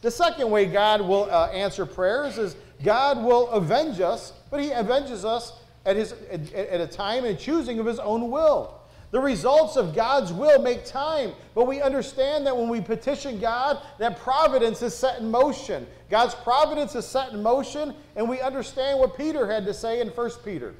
The 0.00 0.10
second 0.10 0.50
way 0.50 0.66
God 0.66 1.00
will 1.00 1.30
uh, 1.30 1.48
answer 1.48 1.86
prayers 1.86 2.38
is 2.38 2.56
God 2.82 3.22
will 3.22 3.48
avenge 3.50 4.00
us, 4.00 4.32
but 4.50 4.60
He 4.60 4.72
avenges 4.72 5.24
us 5.24 5.52
at, 5.84 5.96
his, 5.96 6.14
at, 6.30 6.52
at 6.52 6.80
a 6.80 6.86
time 6.86 7.24
and 7.24 7.38
choosing 7.38 7.78
of 7.78 7.86
His 7.86 7.98
own 7.98 8.30
will. 8.30 8.81
The 9.12 9.20
results 9.20 9.76
of 9.76 9.94
God's 9.94 10.32
will 10.32 10.60
make 10.62 10.86
time, 10.86 11.32
but 11.54 11.66
we 11.66 11.82
understand 11.82 12.46
that 12.46 12.56
when 12.56 12.70
we 12.70 12.80
petition 12.80 13.38
God, 13.38 13.78
that 13.98 14.18
providence 14.18 14.80
is 14.80 14.94
set 14.94 15.20
in 15.20 15.30
motion. 15.30 15.86
God's 16.08 16.34
providence 16.34 16.94
is 16.94 17.06
set 17.06 17.30
in 17.32 17.42
motion, 17.42 17.94
and 18.16 18.26
we 18.26 18.40
understand 18.40 18.98
what 18.98 19.16
Peter 19.16 19.46
had 19.46 19.66
to 19.66 19.74
say 19.74 20.00
in 20.00 20.08
1 20.08 20.30
Peter. 20.44 20.74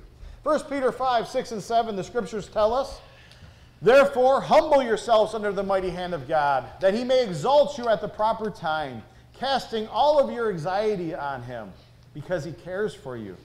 1 0.44 0.60
Peter 0.64 0.90
5, 0.90 1.28
6, 1.28 1.52
and 1.52 1.62
7, 1.62 1.94
the 1.94 2.02
scriptures 2.02 2.48
tell 2.48 2.72
us 2.72 3.00
Therefore, 3.82 4.40
humble 4.40 4.82
yourselves 4.82 5.34
under 5.34 5.52
the 5.52 5.62
mighty 5.62 5.90
hand 5.90 6.14
of 6.14 6.26
God, 6.26 6.64
that 6.80 6.94
he 6.94 7.04
may 7.04 7.22
exalt 7.22 7.76
you 7.76 7.88
at 7.88 8.00
the 8.00 8.08
proper 8.08 8.48
time 8.48 9.02
casting 9.34 9.88
all 9.88 10.18
of 10.18 10.32
your 10.32 10.50
anxiety 10.50 11.14
on 11.14 11.42
him 11.42 11.70
because 12.14 12.44
he 12.44 12.52
cares 12.52 12.94
for 12.94 13.16
you. 13.16 13.36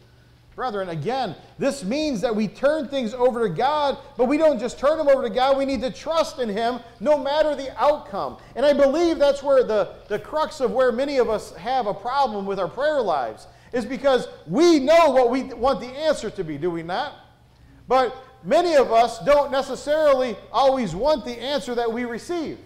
Brethren, 0.57 0.89
again, 0.89 1.35
this 1.59 1.83
means 1.83 2.19
that 2.21 2.35
we 2.35 2.47
turn 2.47 2.87
things 2.87 3.13
over 3.13 3.47
to 3.47 3.53
God, 3.53 3.99
but 4.17 4.25
we 4.25 4.39
don't 4.39 4.57
just 4.57 4.79
turn 4.79 4.97
them 4.97 5.07
over 5.07 5.21
to 5.21 5.29
God. 5.29 5.55
We 5.55 5.65
need 5.65 5.81
to 5.81 5.91
trust 5.91 6.39
in 6.39 6.49
Him 6.49 6.79
no 6.99 7.15
matter 7.15 7.53
the 7.55 7.79
outcome. 7.79 8.37
And 8.55 8.65
I 8.65 8.73
believe 8.73 9.19
that's 9.19 9.43
where 9.43 9.63
the, 9.63 9.93
the 10.07 10.17
crux 10.17 10.59
of 10.59 10.71
where 10.71 10.91
many 10.91 11.19
of 11.19 11.29
us 11.29 11.55
have 11.57 11.85
a 11.85 11.93
problem 11.93 12.47
with 12.47 12.59
our 12.59 12.67
prayer 12.67 13.03
lives 13.03 13.45
is 13.71 13.85
because 13.85 14.29
we 14.47 14.79
know 14.79 15.11
what 15.11 15.29
we 15.29 15.43
want 15.43 15.79
the 15.79 15.85
answer 15.85 16.31
to 16.31 16.43
be, 16.43 16.57
do 16.57 16.71
we 16.71 16.81
not? 16.81 17.13
But 17.87 18.17
many 18.43 18.77
of 18.77 18.91
us 18.91 19.19
don't 19.19 19.51
necessarily 19.51 20.35
always 20.51 20.95
want 20.95 21.23
the 21.23 21.39
answer 21.39 21.75
that 21.75 21.93
we 21.93 22.05
receive. 22.05 22.57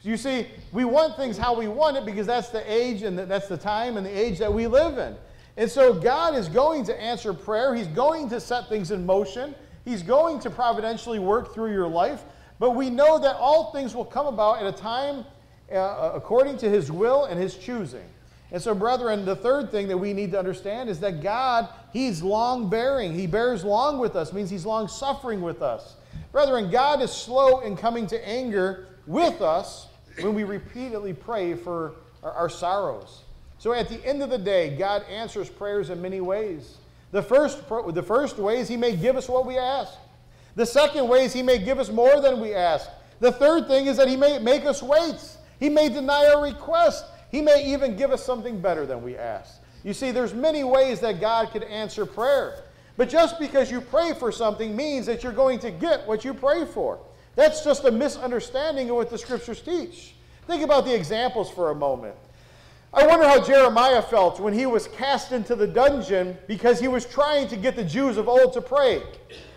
You 0.00 0.16
see, 0.16 0.46
we 0.72 0.86
want 0.86 1.16
things 1.16 1.36
how 1.36 1.54
we 1.54 1.68
want 1.68 1.98
it 1.98 2.06
because 2.06 2.26
that's 2.26 2.48
the 2.48 2.64
age 2.72 3.02
and 3.02 3.18
that's 3.18 3.48
the 3.48 3.58
time 3.58 3.98
and 3.98 4.06
the 4.06 4.18
age 4.18 4.38
that 4.38 4.52
we 4.52 4.66
live 4.66 4.96
in. 4.96 5.14
And 5.56 5.70
so 5.70 5.92
God 5.92 6.34
is 6.34 6.48
going 6.48 6.84
to 6.84 7.00
answer 7.00 7.32
prayer. 7.34 7.74
He's 7.74 7.86
going 7.88 8.28
to 8.30 8.40
set 8.40 8.68
things 8.68 8.90
in 8.90 9.04
motion. 9.04 9.54
He's 9.84 10.02
going 10.02 10.40
to 10.40 10.50
providentially 10.50 11.18
work 11.18 11.54
through 11.54 11.72
your 11.72 11.88
life. 11.88 12.22
But 12.58 12.70
we 12.72 12.90
know 12.90 13.18
that 13.18 13.36
all 13.36 13.72
things 13.72 13.94
will 13.94 14.04
come 14.04 14.26
about 14.26 14.62
at 14.62 14.66
a 14.66 14.76
time 14.76 15.24
uh, 15.72 16.12
according 16.14 16.58
to 16.58 16.70
His 16.70 16.92
will 16.92 17.24
and 17.24 17.40
His 17.40 17.56
choosing. 17.56 18.04
And 18.50 18.60
so, 18.60 18.74
brethren, 18.74 19.24
the 19.24 19.34
third 19.34 19.70
thing 19.70 19.88
that 19.88 19.96
we 19.96 20.12
need 20.12 20.30
to 20.32 20.38
understand 20.38 20.90
is 20.90 21.00
that 21.00 21.22
God, 21.22 21.68
He's 21.92 22.22
long 22.22 22.68
bearing. 22.68 23.14
He 23.14 23.26
bears 23.26 23.64
long 23.64 23.98
with 23.98 24.14
us, 24.14 24.32
means 24.32 24.50
He's 24.50 24.66
long 24.66 24.88
suffering 24.88 25.40
with 25.40 25.62
us. 25.62 25.96
Brethren, 26.30 26.70
God 26.70 27.00
is 27.02 27.10
slow 27.10 27.60
in 27.60 27.76
coming 27.76 28.06
to 28.08 28.28
anger 28.28 28.86
with 29.06 29.40
us 29.40 29.88
when 30.20 30.34
we 30.34 30.44
repeatedly 30.44 31.14
pray 31.14 31.54
for 31.54 31.94
our, 32.22 32.32
our 32.32 32.48
sorrows. 32.48 33.21
So 33.62 33.72
at 33.72 33.88
the 33.88 34.04
end 34.04 34.24
of 34.24 34.30
the 34.30 34.38
day, 34.38 34.74
God 34.76 35.04
answers 35.08 35.48
prayers 35.48 35.90
in 35.90 36.02
many 36.02 36.20
ways. 36.20 36.78
The 37.12 37.22
first, 37.22 37.62
the 37.68 38.02
first 38.02 38.36
way 38.36 38.58
is 38.58 38.66
He 38.66 38.76
may 38.76 38.96
give 38.96 39.14
us 39.14 39.28
what 39.28 39.46
we 39.46 39.56
ask. 39.56 39.92
The 40.56 40.66
second 40.66 41.06
way 41.06 41.26
is 41.26 41.32
He 41.32 41.44
may 41.44 41.58
give 41.58 41.78
us 41.78 41.88
more 41.88 42.20
than 42.20 42.40
we 42.40 42.54
ask. 42.54 42.90
The 43.20 43.30
third 43.30 43.68
thing 43.68 43.86
is 43.86 43.96
that 43.98 44.08
He 44.08 44.16
may 44.16 44.40
make 44.40 44.64
us 44.64 44.82
wait. 44.82 45.14
He 45.60 45.68
may 45.68 45.88
deny 45.88 46.26
our 46.34 46.42
request. 46.42 47.04
He 47.30 47.40
may 47.40 47.72
even 47.72 47.94
give 47.94 48.10
us 48.10 48.24
something 48.24 48.60
better 48.60 48.84
than 48.84 49.00
we 49.00 49.16
ask. 49.16 49.60
You 49.84 49.94
see, 49.94 50.10
there's 50.10 50.34
many 50.34 50.64
ways 50.64 50.98
that 50.98 51.20
God 51.20 51.52
could 51.52 51.62
answer 51.62 52.04
prayer. 52.04 52.64
But 52.96 53.10
just 53.10 53.38
because 53.38 53.70
you 53.70 53.80
pray 53.80 54.12
for 54.12 54.32
something 54.32 54.74
means 54.74 55.06
that 55.06 55.22
you're 55.22 55.30
going 55.30 55.60
to 55.60 55.70
get 55.70 56.04
what 56.08 56.24
you 56.24 56.34
pray 56.34 56.64
for. 56.64 56.98
That's 57.36 57.62
just 57.62 57.84
a 57.84 57.92
misunderstanding 57.92 58.90
of 58.90 58.96
what 58.96 59.08
the 59.08 59.18
scriptures 59.18 59.60
teach. 59.60 60.16
Think 60.48 60.64
about 60.64 60.84
the 60.84 60.96
examples 60.96 61.48
for 61.48 61.70
a 61.70 61.76
moment. 61.76 62.16
I 62.94 63.06
wonder 63.06 63.26
how 63.26 63.42
Jeremiah 63.42 64.02
felt 64.02 64.38
when 64.38 64.52
he 64.52 64.66
was 64.66 64.86
cast 64.86 65.32
into 65.32 65.56
the 65.56 65.66
dungeon 65.66 66.36
because 66.46 66.78
he 66.78 66.88
was 66.88 67.06
trying 67.06 67.48
to 67.48 67.56
get 67.56 67.74
the 67.74 67.84
Jews 67.84 68.18
of 68.18 68.28
old 68.28 68.52
to 68.52 68.60
pray. 68.60 69.02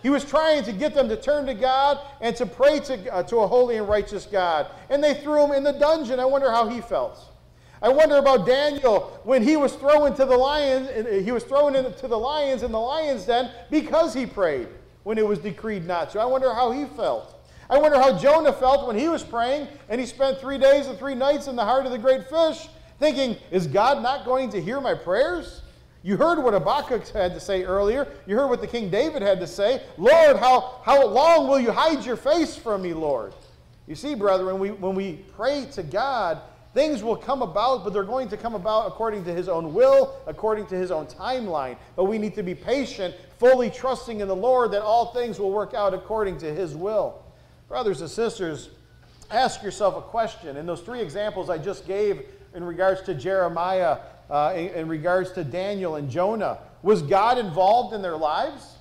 He 0.02 0.10
was 0.10 0.24
trying 0.24 0.64
to 0.64 0.72
get 0.72 0.94
them 0.94 1.10
to 1.10 1.18
turn 1.18 1.46
to 1.48 1.54
God 1.54 2.00
and 2.22 2.34
to 2.38 2.46
pray 2.46 2.80
to, 2.82 3.14
uh, 3.14 3.24
to 3.24 3.40
a 3.40 3.48
holy 3.48 3.76
and 3.76 3.90
righteous 3.90 4.26
God. 4.26 4.68
And 4.90 5.04
they 5.04 5.16
threw 5.16 5.44
him 5.44 5.52
in 5.52 5.64
the 5.64 5.74
dungeon. 5.74 6.18
I 6.18 6.26
wonder 6.26 6.50
how 6.50 6.70
he 6.70 6.80
felt. 6.80 7.20
I 7.82 7.90
wonder 7.90 8.16
about 8.16 8.46
Daniel 8.46 9.20
when 9.26 9.44
he 9.44 9.58
was 9.58 9.76
thrown 9.76 10.08
into 10.08 10.26
the 10.26 10.38
lions. 10.38 10.88
Uh, 10.88 11.22
he 11.22 11.34
was 11.34 11.44
thrown 11.44 11.76
into 11.76 12.08
the 12.08 12.18
lions 12.18 12.64
in 12.64 12.72
the 12.72 12.80
lions 12.80 13.26
den 13.26 13.52
because 13.70 14.14
he 14.14 14.26
prayed 14.26 14.70
when 15.04 15.18
it 15.18 15.28
was 15.28 15.40
decreed 15.40 15.86
not 15.86 16.10
to. 16.12 16.22
I 16.22 16.26
wonder 16.26 16.54
how 16.54 16.72
he 16.72 16.86
felt. 16.86 17.36
I 17.70 17.80
wonder 17.80 18.00
how 18.00 18.18
Jonah 18.18 18.54
felt 18.54 18.88
when 18.88 18.98
he 18.98 19.10
was 19.10 19.24
praying 19.24 19.68
and 19.90 20.00
he 20.00 20.08
spent 20.08 20.40
three 20.40 20.58
days 20.58 20.88
and 20.88 20.98
three 20.98 21.16
nights 21.16 21.48
in 21.48 21.58
the 21.58 21.66
heart 21.66 21.86
of 21.86 21.92
the 21.92 21.98
great 21.98 22.30
fish, 22.30 22.70
thinking, 23.00 23.38
Is 23.52 23.68
God 23.68 24.02
not 24.02 24.26
going 24.26 24.50
to 24.52 24.62
hear 24.62 24.82
my 24.82 24.94
prayers? 24.94 25.62
You 26.06 26.18
heard 26.18 26.38
what 26.38 26.54
Habakkuk 26.54 27.08
had 27.08 27.34
to 27.34 27.40
say 27.40 27.64
earlier. 27.64 28.08
You 28.28 28.36
heard 28.36 28.48
what 28.48 28.62
the 28.62 28.68
King 28.68 28.92
David 28.92 29.24
had 29.24 29.40
to 29.40 29.48
say. 29.48 29.82
Lord, 29.98 30.38
how, 30.38 30.80
how 30.84 31.08
long 31.08 31.48
will 31.48 31.60
you 31.60 31.72
hide 31.72 32.06
your 32.06 32.16
face 32.16 32.56
from 32.56 32.84
me, 32.84 32.94
Lord? 32.94 33.34
You 33.88 33.96
see, 33.96 34.14
brethren, 34.14 34.60
we, 34.60 34.70
when 34.70 34.94
we 34.94 35.14
pray 35.36 35.66
to 35.72 35.82
God, 35.82 36.42
things 36.76 37.02
will 37.02 37.16
come 37.16 37.42
about, 37.42 37.84
but 37.84 37.92
they're 37.92 38.04
going 38.04 38.30
to 38.30 38.38
come 38.38 38.54
about 38.54 38.86
according 38.86 39.24
to 39.26 39.34
His 39.34 39.50
own 39.50 39.74
will, 39.74 40.16
according 40.28 40.68
to 40.68 40.76
His 40.76 40.92
own 40.92 41.08
timeline. 41.08 41.76
But 41.96 42.04
we 42.04 42.20
need 42.20 42.36
to 42.36 42.44
be 42.44 42.54
patient, 42.54 43.16
fully 43.40 43.72
trusting 43.72 44.20
in 44.20 44.28
the 44.28 44.36
Lord 44.36 44.72
that 44.74 44.84
all 44.84 45.12
things 45.12 45.40
will 45.40 45.52
work 45.52 45.74
out 45.74 45.96
according 45.96 46.38
to 46.40 46.54
His 46.54 46.76
will. 46.76 47.24
Brothers 47.68 48.02
and 48.02 48.10
sisters, 48.12 48.70
ask 49.32 49.64
yourself 49.64 49.96
a 49.98 50.02
question. 50.02 50.58
In 50.58 50.68
those 50.68 50.82
three 50.82 51.02
examples 51.02 51.50
I 51.50 51.58
just 51.58 51.88
gave 51.88 52.26
in 52.56 52.64
regards 52.64 53.02
to 53.02 53.14
Jeremiah, 53.14 54.00
uh, 54.30 54.54
in, 54.56 54.70
in 54.70 54.88
regards 54.88 55.32
to 55.34 55.44
Daniel 55.44 55.96
and 55.96 56.10
Jonah, 56.10 56.60
Was 56.82 57.02
God 57.02 57.38
involved 57.38 57.94
in 57.94 58.02
their 58.02 58.18
lives? 58.18 58.76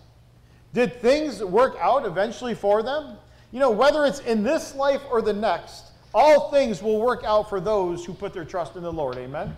Did 0.72 1.00
things 1.00 1.42
work 1.42 1.76
out 1.80 2.06
eventually 2.06 2.54
for 2.54 2.82
them? 2.82 3.16
You 3.50 3.60
know, 3.60 3.70
whether 3.70 4.04
it's 4.04 4.20
in 4.20 4.42
this 4.42 4.74
life 4.74 5.02
or 5.10 5.22
the 5.22 5.32
next, 5.32 5.84
all 6.12 6.50
things 6.50 6.82
will 6.82 7.00
work 7.00 7.24
out 7.24 7.48
for 7.48 7.60
those 7.60 8.04
who 8.04 8.12
put 8.12 8.32
their 8.32 8.44
trust 8.44 8.76
in 8.76 8.82
the 8.82 8.92
Lord. 8.92 9.16
Amen? 9.16 9.56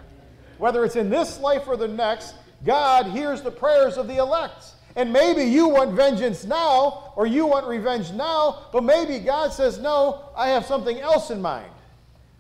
Whether 0.59 0.85
it's 0.85 0.97
in 0.97 1.11
this 1.11 1.39
life 1.39 1.67
or 1.67 1.77
the 1.77 1.89
next, 1.89 2.35
God 2.65 3.07
hears 3.07 3.43
the 3.43 3.51
prayers 3.51 3.97
of 3.97 4.09
the 4.09 4.17
elect. 4.17 4.67
And 4.97 5.13
maybe 5.13 5.45
you 5.45 5.69
want 5.69 5.93
vengeance 5.93 6.45
now 6.45 7.13
or 7.17 7.27
you 7.27 7.47
want 7.47 7.67
revenge 7.67 8.13
now, 8.13 8.69
but 8.73 8.83
maybe 8.83 9.19
God 9.19 9.53
says, 9.53 9.79
No, 9.79 10.31
I 10.35 10.49
have 10.49 10.65
something 10.65 10.99
else 10.99 11.31
in 11.31 11.43
mind. 11.43 11.71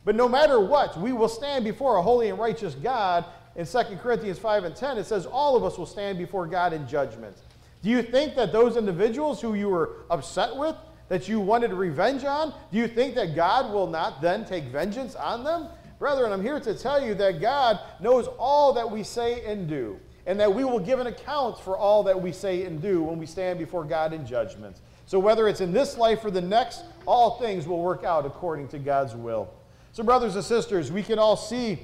But 0.06 0.14
no 0.14 0.28
matter 0.28 0.60
what, 0.60 0.96
we 0.96 1.12
will 1.12 1.28
stand 1.28 1.64
before 1.64 1.96
a 1.96 2.02
holy 2.02 2.30
and 2.30 2.38
righteous 2.38 2.76
God. 2.76 3.24
In 3.56 3.66
2 3.66 3.78
Corinthians 4.00 4.38
5 4.38 4.62
and 4.62 4.76
10, 4.76 4.98
it 4.98 5.04
says, 5.04 5.26
All 5.26 5.56
of 5.56 5.64
us 5.64 5.76
will 5.76 5.84
stand 5.84 6.16
before 6.16 6.46
God 6.46 6.72
in 6.72 6.86
judgment. 6.86 7.36
Do 7.82 7.90
you 7.90 8.02
think 8.02 8.36
that 8.36 8.52
those 8.52 8.76
individuals 8.76 9.40
who 9.40 9.54
you 9.54 9.68
were 9.68 10.04
upset 10.08 10.54
with, 10.54 10.76
that 11.08 11.28
you 11.28 11.40
wanted 11.40 11.72
revenge 11.72 12.22
on, 12.22 12.54
do 12.70 12.78
you 12.78 12.86
think 12.86 13.16
that 13.16 13.34
God 13.34 13.72
will 13.72 13.88
not 13.88 14.22
then 14.22 14.44
take 14.44 14.66
vengeance 14.66 15.16
on 15.16 15.42
them? 15.42 15.66
Brethren, 15.98 16.30
I'm 16.30 16.42
here 16.42 16.60
to 16.60 16.74
tell 16.78 17.04
you 17.04 17.14
that 17.16 17.40
God 17.40 17.80
knows 18.00 18.28
all 18.38 18.72
that 18.74 18.88
we 18.88 19.02
say 19.02 19.44
and 19.44 19.68
do, 19.68 19.98
and 20.24 20.38
that 20.38 20.54
we 20.54 20.62
will 20.62 20.78
give 20.78 21.00
an 21.00 21.08
account 21.08 21.58
for 21.58 21.76
all 21.76 22.04
that 22.04 22.22
we 22.22 22.30
say 22.30 22.62
and 22.64 22.80
do 22.80 23.02
when 23.02 23.18
we 23.18 23.26
stand 23.26 23.58
before 23.58 23.82
God 23.82 24.12
in 24.12 24.24
judgment. 24.24 24.76
So, 25.06 25.18
whether 25.18 25.48
it's 25.48 25.60
in 25.60 25.72
this 25.72 25.98
life 25.98 26.24
or 26.24 26.30
the 26.30 26.40
next, 26.40 26.84
all 27.06 27.40
things 27.40 27.66
will 27.66 27.82
work 27.82 28.04
out 28.04 28.24
according 28.24 28.68
to 28.68 28.78
God's 28.78 29.16
will. 29.16 29.52
So, 29.96 30.02
brothers 30.02 30.34
and 30.34 30.44
sisters, 30.44 30.92
we 30.92 31.02
can 31.02 31.18
all 31.18 31.38
see, 31.38 31.78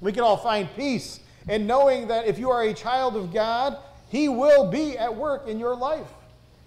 we 0.00 0.12
can 0.12 0.22
all 0.22 0.36
find 0.36 0.68
peace 0.76 1.18
in 1.48 1.66
knowing 1.66 2.06
that 2.06 2.24
if 2.28 2.38
you 2.38 2.52
are 2.52 2.62
a 2.62 2.72
child 2.72 3.16
of 3.16 3.34
God, 3.34 3.76
He 4.10 4.28
will 4.28 4.70
be 4.70 4.96
at 4.96 5.12
work 5.12 5.48
in 5.48 5.58
your 5.58 5.74
life. 5.74 6.06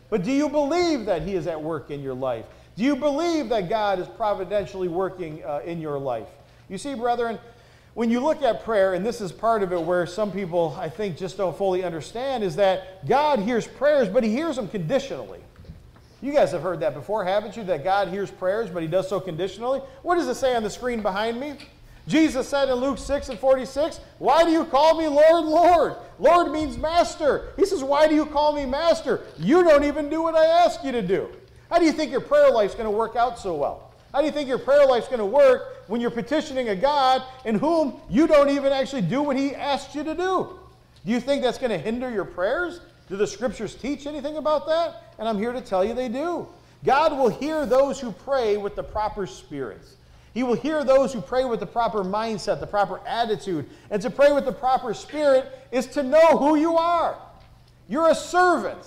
But 0.09 0.21
do 0.21 0.33
you 0.33 0.49
believe 0.49 1.05
that 1.05 1.21
He 1.21 1.35
is 1.35 1.47
at 1.47 1.63
work 1.63 1.91
in 1.91 2.01
your 2.01 2.13
life? 2.13 2.43
Do 2.75 2.83
you 2.83 2.97
believe 2.97 3.47
that 3.47 3.69
God 3.69 3.99
is 3.99 4.07
providentially 4.09 4.89
working 4.89 5.41
uh, 5.45 5.61
in 5.63 5.79
your 5.79 5.97
life? 5.97 6.27
You 6.67 6.77
see, 6.77 6.93
brethren, 6.93 7.39
when 7.93 8.11
you 8.11 8.19
look 8.19 8.41
at 8.41 8.65
prayer, 8.65 8.93
and 8.93 9.05
this 9.05 9.21
is 9.21 9.31
part 9.31 9.63
of 9.63 9.71
it 9.71 9.81
where 9.81 10.05
some 10.05 10.29
people, 10.29 10.75
I 10.77 10.89
think, 10.89 11.15
just 11.15 11.37
don't 11.37 11.57
fully 11.57 11.85
understand, 11.85 12.43
is 12.43 12.57
that 12.57 13.07
God 13.07 13.39
hears 13.39 13.65
prayers, 13.65 14.09
but 14.09 14.25
He 14.25 14.31
hears 14.31 14.57
them 14.57 14.67
conditionally. 14.67 15.39
You 16.21 16.31
guys 16.31 16.51
have 16.51 16.61
heard 16.61 16.79
that 16.81 16.93
before, 16.93 17.25
haven't 17.25 17.57
you? 17.57 17.63
That 17.63 17.83
God 17.83 18.09
hears 18.09 18.29
prayers, 18.29 18.69
but 18.69 18.81
He 18.81 18.87
does 18.87 19.09
so 19.09 19.19
conditionally. 19.19 19.79
What 20.03 20.15
does 20.15 20.27
it 20.27 20.35
say 20.35 20.55
on 20.55 20.63
the 20.63 20.69
screen 20.69 21.01
behind 21.01 21.39
me? 21.39 21.55
Jesus 22.07 22.47
said 22.47 22.69
in 22.69 22.75
Luke 22.75 22.97
6 22.97 23.29
and 23.29 23.39
46, 23.39 23.99
Why 24.19 24.43
do 24.43 24.51
you 24.51 24.65
call 24.65 24.97
me 24.97 25.07
Lord, 25.07 25.45
Lord? 25.45 25.95
Lord 26.19 26.51
means 26.51 26.77
master. 26.77 27.53
He 27.57 27.65
says, 27.65 27.83
Why 27.83 28.07
do 28.07 28.15
you 28.15 28.25
call 28.25 28.53
me 28.53 28.65
master? 28.65 29.21
You 29.37 29.63
don't 29.63 29.83
even 29.83 30.09
do 30.09 30.21
what 30.21 30.35
I 30.35 30.45
ask 30.45 30.83
you 30.83 30.91
to 30.91 31.01
do. 31.01 31.29
How 31.69 31.79
do 31.79 31.85
you 31.85 31.91
think 31.91 32.11
your 32.11 32.21
prayer 32.21 32.51
life's 32.51 32.75
going 32.75 32.85
to 32.85 32.91
work 32.91 33.15
out 33.15 33.39
so 33.39 33.55
well? 33.55 33.93
How 34.11 34.19
do 34.19 34.25
you 34.25 34.31
think 34.31 34.49
your 34.49 34.59
prayer 34.59 34.85
life's 34.85 35.07
going 35.07 35.19
to 35.19 35.25
work 35.25 35.87
when 35.87 36.01
you're 36.01 36.11
petitioning 36.11 36.69
a 36.69 36.75
God 36.75 37.23
in 37.45 37.55
whom 37.55 37.99
you 38.09 38.27
don't 38.27 38.49
even 38.49 38.73
actually 38.73 39.03
do 39.03 39.21
what 39.21 39.37
He 39.37 39.55
asked 39.55 39.95
you 39.95 40.03
to 40.03 40.13
do? 40.13 40.59
Do 41.05 41.11
you 41.11 41.19
think 41.19 41.41
that's 41.41 41.57
going 41.57 41.71
to 41.71 41.77
hinder 41.77 42.11
your 42.11 42.25
prayers? 42.25 42.81
Do 43.09 43.17
the 43.17 43.27
scriptures 43.27 43.75
teach 43.75 44.05
anything 44.05 44.37
about 44.37 44.67
that? 44.67 45.10
And 45.21 45.29
I'm 45.29 45.37
here 45.37 45.53
to 45.53 45.61
tell 45.61 45.85
you 45.85 45.93
they 45.93 46.09
do. 46.09 46.47
God 46.83 47.15
will 47.15 47.29
hear 47.29 47.67
those 47.67 47.99
who 47.99 48.11
pray 48.11 48.57
with 48.57 48.75
the 48.75 48.81
proper 48.81 49.27
spirits. 49.27 49.95
He 50.33 50.41
will 50.41 50.55
hear 50.55 50.83
those 50.83 51.13
who 51.13 51.21
pray 51.21 51.45
with 51.45 51.59
the 51.59 51.67
proper 51.67 52.03
mindset, 52.03 52.59
the 52.59 52.65
proper 52.65 52.99
attitude. 53.05 53.69
And 53.91 54.01
to 54.01 54.09
pray 54.09 54.31
with 54.31 54.45
the 54.45 54.51
proper 54.51 54.95
spirit 54.95 55.59
is 55.71 55.85
to 55.87 56.01
know 56.01 56.37
who 56.37 56.55
you 56.55 56.75
are. 56.75 57.17
You're 57.87 58.09
a 58.09 58.15
servant 58.15 58.83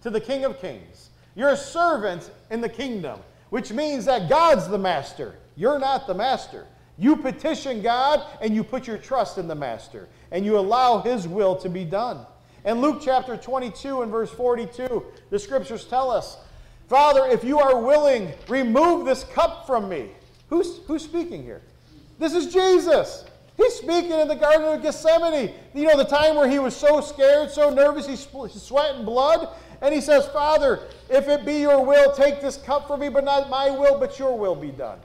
to 0.00 0.08
the 0.08 0.22
King 0.22 0.46
of 0.46 0.58
Kings. 0.58 1.10
You're 1.34 1.50
a 1.50 1.56
servant 1.56 2.30
in 2.50 2.62
the 2.62 2.68
kingdom 2.70 3.20
which 3.50 3.72
means 3.72 4.06
that 4.06 4.30
God's 4.30 4.68
the 4.68 4.78
master. 4.78 5.34
You're 5.54 5.78
not 5.78 6.06
the 6.06 6.14
master. 6.14 6.66
You 6.96 7.14
petition 7.14 7.82
God 7.82 8.24
and 8.40 8.54
you 8.54 8.64
put 8.64 8.86
your 8.86 8.98
trust 8.98 9.36
in 9.36 9.48
the 9.48 9.54
master 9.54 10.08
and 10.30 10.46
you 10.46 10.58
allow 10.58 11.00
his 11.02 11.28
will 11.28 11.56
to 11.56 11.68
be 11.68 11.84
done. 11.84 12.24
In 12.66 12.80
Luke 12.80 13.00
chapter 13.00 13.36
22 13.36 14.02
and 14.02 14.10
verse 14.10 14.30
42, 14.30 15.04
the 15.30 15.38
scriptures 15.38 15.84
tell 15.84 16.10
us, 16.10 16.36
Father, 16.88 17.24
if 17.26 17.44
you 17.44 17.60
are 17.60 17.80
willing, 17.80 18.32
remove 18.48 19.06
this 19.06 19.22
cup 19.22 19.68
from 19.68 19.88
me. 19.88 20.10
Who's, 20.50 20.78
who's 20.88 21.04
speaking 21.04 21.44
here? 21.44 21.62
This 22.18 22.34
is 22.34 22.52
Jesus. 22.52 23.24
He's 23.56 23.74
speaking 23.74 24.10
in 24.10 24.26
the 24.26 24.34
Garden 24.34 24.66
of 24.66 24.82
Gethsemane. 24.82 25.52
You 25.74 25.84
know, 25.84 25.96
the 25.96 26.04
time 26.04 26.34
where 26.34 26.48
he 26.48 26.58
was 26.58 26.76
so 26.76 27.00
scared, 27.00 27.52
so 27.52 27.70
nervous, 27.70 28.06
he's 28.06 28.28
sweating 28.60 29.04
blood. 29.04 29.48
And 29.80 29.94
he 29.94 30.00
says, 30.00 30.26
Father, 30.26 30.80
if 31.08 31.28
it 31.28 31.46
be 31.46 31.60
your 31.60 31.84
will, 31.84 32.12
take 32.12 32.40
this 32.40 32.56
cup 32.56 32.88
from 32.88 32.98
me, 32.98 33.08
but 33.08 33.24
not 33.24 33.48
my 33.48 33.70
will, 33.70 33.98
but 33.98 34.18
your 34.18 34.36
will 34.36 34.56
be 34.56 34.70
done. 34.70 34.98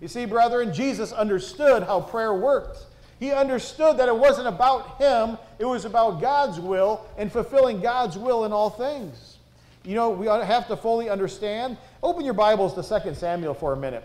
You 0.00 0.06
see, 0.06 0.26
brethren, 0.26 0.72
Jesus 0.72 1.10
understood 1.12 1.82
how 1.82 2.00
prayer 2.00 2.34
worked. 2.34 2.86
He 3.24 3.32
understood 3.32 3.96
that 3.96 4.06
it 4.06 4.14
wasn't 4.14 4.48
about 4.48 5.00
him, 5.00 5.38
it 5.58 5.64
was 5.64 5.86
about 5.86 6.20
God's 6.20 6.60
will 6.60 7.06
and 7.16 7.32
fulfilling 7.32 7.80
God's 7.80 8.18
will 8.18 8.44
in 8.44 8.52
all 8.52 8.68
things. 8.68 9.38
You 9.82 9.94
know, 9.94 10.10
we 10.10 10.26
have 10.26 10.68
to 10.68 10.76
fully 10.76 11.08
understand. 11.08 11.78
Open 12.02 12.22
your 12.22 12.34
Bibles 12.34 12.74
to 12.74 13.00
2 13.00 13.14
Samuel 13.14 13.54
for 13.54 13.72
a 13.72 13.78
minute. 13.78 14.04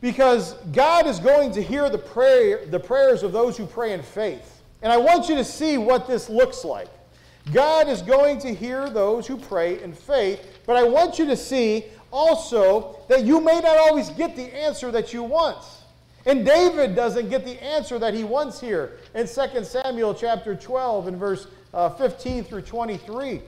Because 0.00 0.54
God 0.72 1.06
is 1.06 1.20
going 1.20 1.52
to 1.52 1.62
hear 1.62 1.88
the, 1.90 1.98
prayer, 1.98 2.66
the 2.66 2.80
prayers 2.80 3.22
of 3.22 3.30
those 3.30 3.56
who 3.56 3.66
pray 3.66 3.92
in 3.92 4.02
faith. 4.02 4.60
And 4.82 4.92
I 4.92 4.96
want 4.96 5.28
you 5.28 5.36
to 5.36 5.44
see 5.44 5.78
what 5.78 6.08
this 6.08 6.28
looks 6.28 6.64
like. 6.64 6.88
God 7.52 7.86
is 7.86 8.02
going 8.02 8.40
to 8.40 8.52
hear 8.52 8.90
those 8.90 9.28
who 9.28 9.36
pray 9.36 9.80
in 9.80 9.92
faith, 9.92 10.58
but 10.66 10.74
I 10.74 10.82
want 10.82 11.20
you 11.20 11.26
to 11.26 11.36
see 11.36 11.84
also 12.10 12.98
that 13.06 13.22
you 13.22 13.40
may 13.40 13.60
not 13.60 13.76
always 13.76 14.10
get 14.10 14.34
the 14.34 14.52
answer 14.52 14.90
that 14.90 15.12
you 15.12 15.22
want. 15.22 15.64
And 16.26 16.44
David 16.44 16.94
doesn't 16.94 17.30
get 17.30 17.44
the 17.44 17.62
answer 17.62 17.98
that 17.98 18.12
he 18.14 18.24
wants 18.24 18.60
here 18.60 18.98
in 19.14 19.26
2 19.26 19.64
Samuel 19.64 20.14
chapter 20.14 20.54
12 20.54 21.08
and 21.08 21.16
verse 21.16 21.46
uh, 21.72 21.88
15 21.90 22.44
through 22.44 22.62
23. 22.62 23.40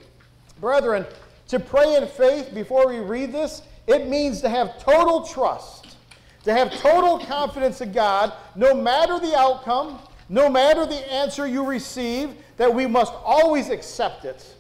Brethren, 0.61 1.05
to 1.49 1.61
pray 1.61 1.97
in 1.97 2.07
faith 2.07 2.55
before 2.55 2.89
we 2.89 2.99
read 2.99 3.33
this, 3.33 3.63
it 3.87 4.09
means 4.09 4.41
to 4.41 4.49
have 4.49 4.79
total 4.79 5.27
trust, 5.27 5.97
to 6.45 6.53
have 6.53 6.73
total 6.73 7.19
confidence 7.19 7.81
in 7.81 7.93
God, 7.93 8.33
no 8.55 8.75
matter 8.75 9.19
the 9.19 9.37
outcome, 9.37 9.99
no 10.29 10.49
matter 10.49 10.87
the 10.87 11.13
answer 11.13 11.47
you 11.47 11.65
receive, 11.65 12.31
that 12.57 12.73
we 12.73 12.87
must 12.87 13.13
always 13.25 13.69
accept 13.69 14.25
it 14.25 14.55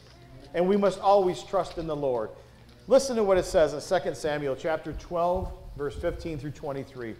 and 0.54 0.66
we 0.68 0.76
must 0.76 0.98
always 1.00 1.42
trust 1.42 1.78
in 1.78 1.86
the 1.86 1.96
Lord. 1.96 2.30
Listen 2.88 3.16
to 3.16 3.24
what 3.24 3.38
it 3.38 3.44
says 3.44 3.72
in 3.72 4.02
2 4.02 4.14
Samuel 4.14 4.56
chapter 4.56 4.92
12, 4.92 5.50
verse 5.76 5.94
15 5.96 6.38
through 6.38 6.50
23. 6.50 7.14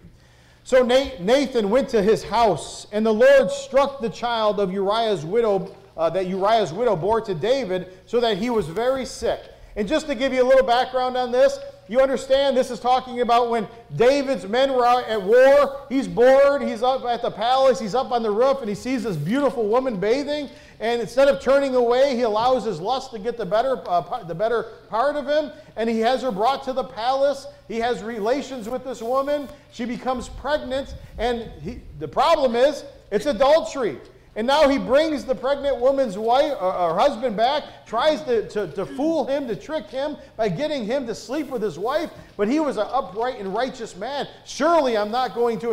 So 0.65 0.83
Nathan 0.83 1.71
went 1.71 1.89
to 1.91 2.03
his 2.03 2.23
house, 2.23 2.87
and 2.93 3.05
the 3.05 3.13
Lord 3.13 3.51
struck 3.51 4.01
the 4.01 4.09
child 4.09 4.61
of 4.61 4.73
Uriah's 4.73 5.25
widow 5.25 5.75
uh, 5.97 6.09
that 6.11 6.27
Uriah's 6.27 6.73
widow 6.73 6.97
bore 6.97 7.21
to 7.21 7.35
David, 7.35 7.93
so 8.07 8.21
that 8.21 8.39
he 8.39 8.49
was 8.49 8.67
very 8.67 9.05
sick. 9.05 9.41
And 9.77 9.89
just 9.89 10.07
to 10.07 10.15
give 10.15 10.33
you 10.33 10.43
a 10.43 10.49
little 10.49 10.65
background 10.65 11.17
on 11.17 11.33
this, 11.33 11.59
you 11.89 12.01
understand 12.01 12.57
this 12.57 12.71
is 12.71 12.79
talking 12.79 13.21
about 13.21 13.51
when 13.51 13.67
David's 13.97 14.47
men 14.47 14.73
were 14.73 14.87
out 14.87 15.05
at 15.09 15.21
war. 15.21 15.87
He's 15.89 16.07
bored. 16.07 16.63
He's 16.63 16.83
up 16.83 17.05
at 17.05 17.23
the 17.23 17.31
palace. 17.31 17.81
He's 17.81 17.95
up 17.95 18.13
on 18.13 18.23
the 18.23 18.31
roof 18.31 18.61
and 18.61 18.69
he 18.69 18.75
sees 18.75 19.03
this 19.03 19.17
beautiful 19.17 19.67
woman 19.67 19.99
bathing. 19.99 20.49
And 20.83 21.01
instead 21.01 21.29
of 21.29 21.41
turning 21.41 21.77
away, 21.77 22.17
he 22.17 22.23
allows 22.23 22.65
his 22.65 22.81
lust 22.81 23.13
to 23.13 23.19
get 23.21 23.37
the 23.37 23.47
better, 23.47 23.81
uh, 23.89 24.25
the 24.25 24.35
better 24.35 24.65
part 24.89 25.15
of 25.15 25.29
him. 25.29 25.53
And 25.77 25.89
he 25.89 26.01
has 26.01 26.23
her 26.23 26.33
brought 26.33 26.65
to 26.65 26.73
the 26.73 26.83
palace. 26.83 27.47
He 27.69 27.79
has 27.79 28.03
relations 28.03 28.69
with 28.69 28.83
this 28.85 29.01
woman. 29.01 29.49
She 29.71 29.85
becomes 29.85 30.29
pregnant. 30.29 30.97
And 31.19 31.49
he, 31.63 31.81
the 32.01 32.09
problem 32.09 32.57
is, 32.57 32.85
it's 33.13 33.27
adultery. 33.27 33.99
And 34.35 34.47
now 34.47 34.67
he 34.67 34.79
brings 34.79 35.27
the 35.27 35.35
pregnant 35.35 35.77
woman's 35.77 36.17
wife 36.17 36.55
or, 36.59 36.73
uh, 36.73 36.89
or 36.89 36.99
husband 36.99 37.37
back, 37.37 37.85
tries 37.85 38.23
to, 38.23 38.49
to, 38.49 38.67
to, 38.69 38.87
fool 38.87 39.27
him, 39.27 39.47
to 39.47 39.55
trick 39.55 39.89
him 39.89 40.17
by 40.37 40.49
getting 40.49 40.87
him 40.87 41.07
to 41.07 41.15
sleep 41.15 41.49
with 41.49 41.61
his 41.61 41.79
wife. 41.79 42.11
But 42.39 42.49
he 42.49 42.59
was 42.59 42.79
an 42.79 42.87
upright 42.91 43.39
and 43.39 43.53
righteous 43.55 43.95
man. 43.95 44.27
Surely 44.47 44.97
I'm 44.97 45.11
not 45.11 45.35
going 45.35 45.59
to 45.61 45.73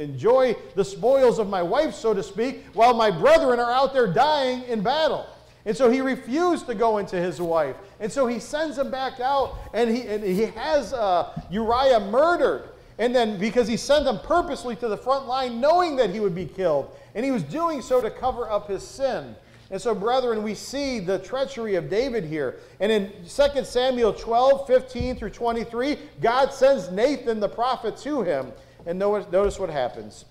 enjoy 0.00 0.56
the 0.76 0.84
spoils 0.84 1.38
of 1.38 1.50
my 1.50 1.62
wife, 1.62 1.94
so 1.94 2.14
to 2.14 2.22
speak, 2.22 2.64
while 2.72 2.94
my 2.94 3.10
brethren 3.10 3.60
are 3.60 3.70
out 3.70 3.92
there 3.92 4.10
dying 4.10 4.62
in 4.62 4.82
battle. 4.82 5.26
And 5.66 5.76
so 5.76 5.90
he 5.90 6.00
refused 6.00 6.66
to 6.68 6.74
go 6.74 6.98
into 6.98 7.16
his 7.16 7.38
wife. 7.38 7.76
And 8.00 8.10
so 8.10 8.26
he 8.26 8.38
sends 8.38 8.78
him 8.78 8.90
back 8.90 9.20
out, 9.20 9.56
and 9.74 9.94
he, 9.94 10.02
and 10.02 10.24
he 10.24 10.46
has 10.46 10.94
uh, 10.94 11.38
Uriah 11.50 12.00
murdered. 12.00 12.70
And 12.98 13.14
then, 13.14 13.38
because 13.38 13.68
he 13.68 13.76
sent 13.76 14.06
him 14.06 14.18
purposely 14.18 14.74
to 14.76 14.88
the 14.88 14.96
front 14.96 15.26
line, 15.26 15.60
knowing 15.60 15.96
that 15.96 16.10
he 16.10 16.20
would 16.20 16.34
be 16.34 16.46
killed. 16.46 16.90
And 17.14 17.24
he 17.24 17.30
was 17.30 17.42
doing 17.42 17.82
so 17.82 18.00
to 18.00 18.10
cover 18.10 18.48
up 18.48 18.68
his 18.68 18.86
sin. 18.86 19.34
And 19.70 19.80
so, 19.80 19.94
brethren, 19.94 20.42
we 20.42 20.54
see 20.54 20.98
the 20.98 21.20
treachery 21.20 21.76
of 21.76 21.88
David 21.88 22.24
here. 22.24 22.58
And 22.80 22.90
in 22.90 23.12
2 23.28 23.64
Samuel 23.64 24.12
12, 24.12 24.66
15 24.66 25.16
through 25.16 25.30
23, 25.30 25.96
God 26.20 26.52
sends 26.52 26.90
Nathan 26.90 27.38
the 27.38 27.48
prophet 27.48 27.96
to 27.98 28.22
him. 28.22 28.52
And 28.86 28.98
notice 28.98 29.58
what 29.58 29.70
happens. 29.70 30.24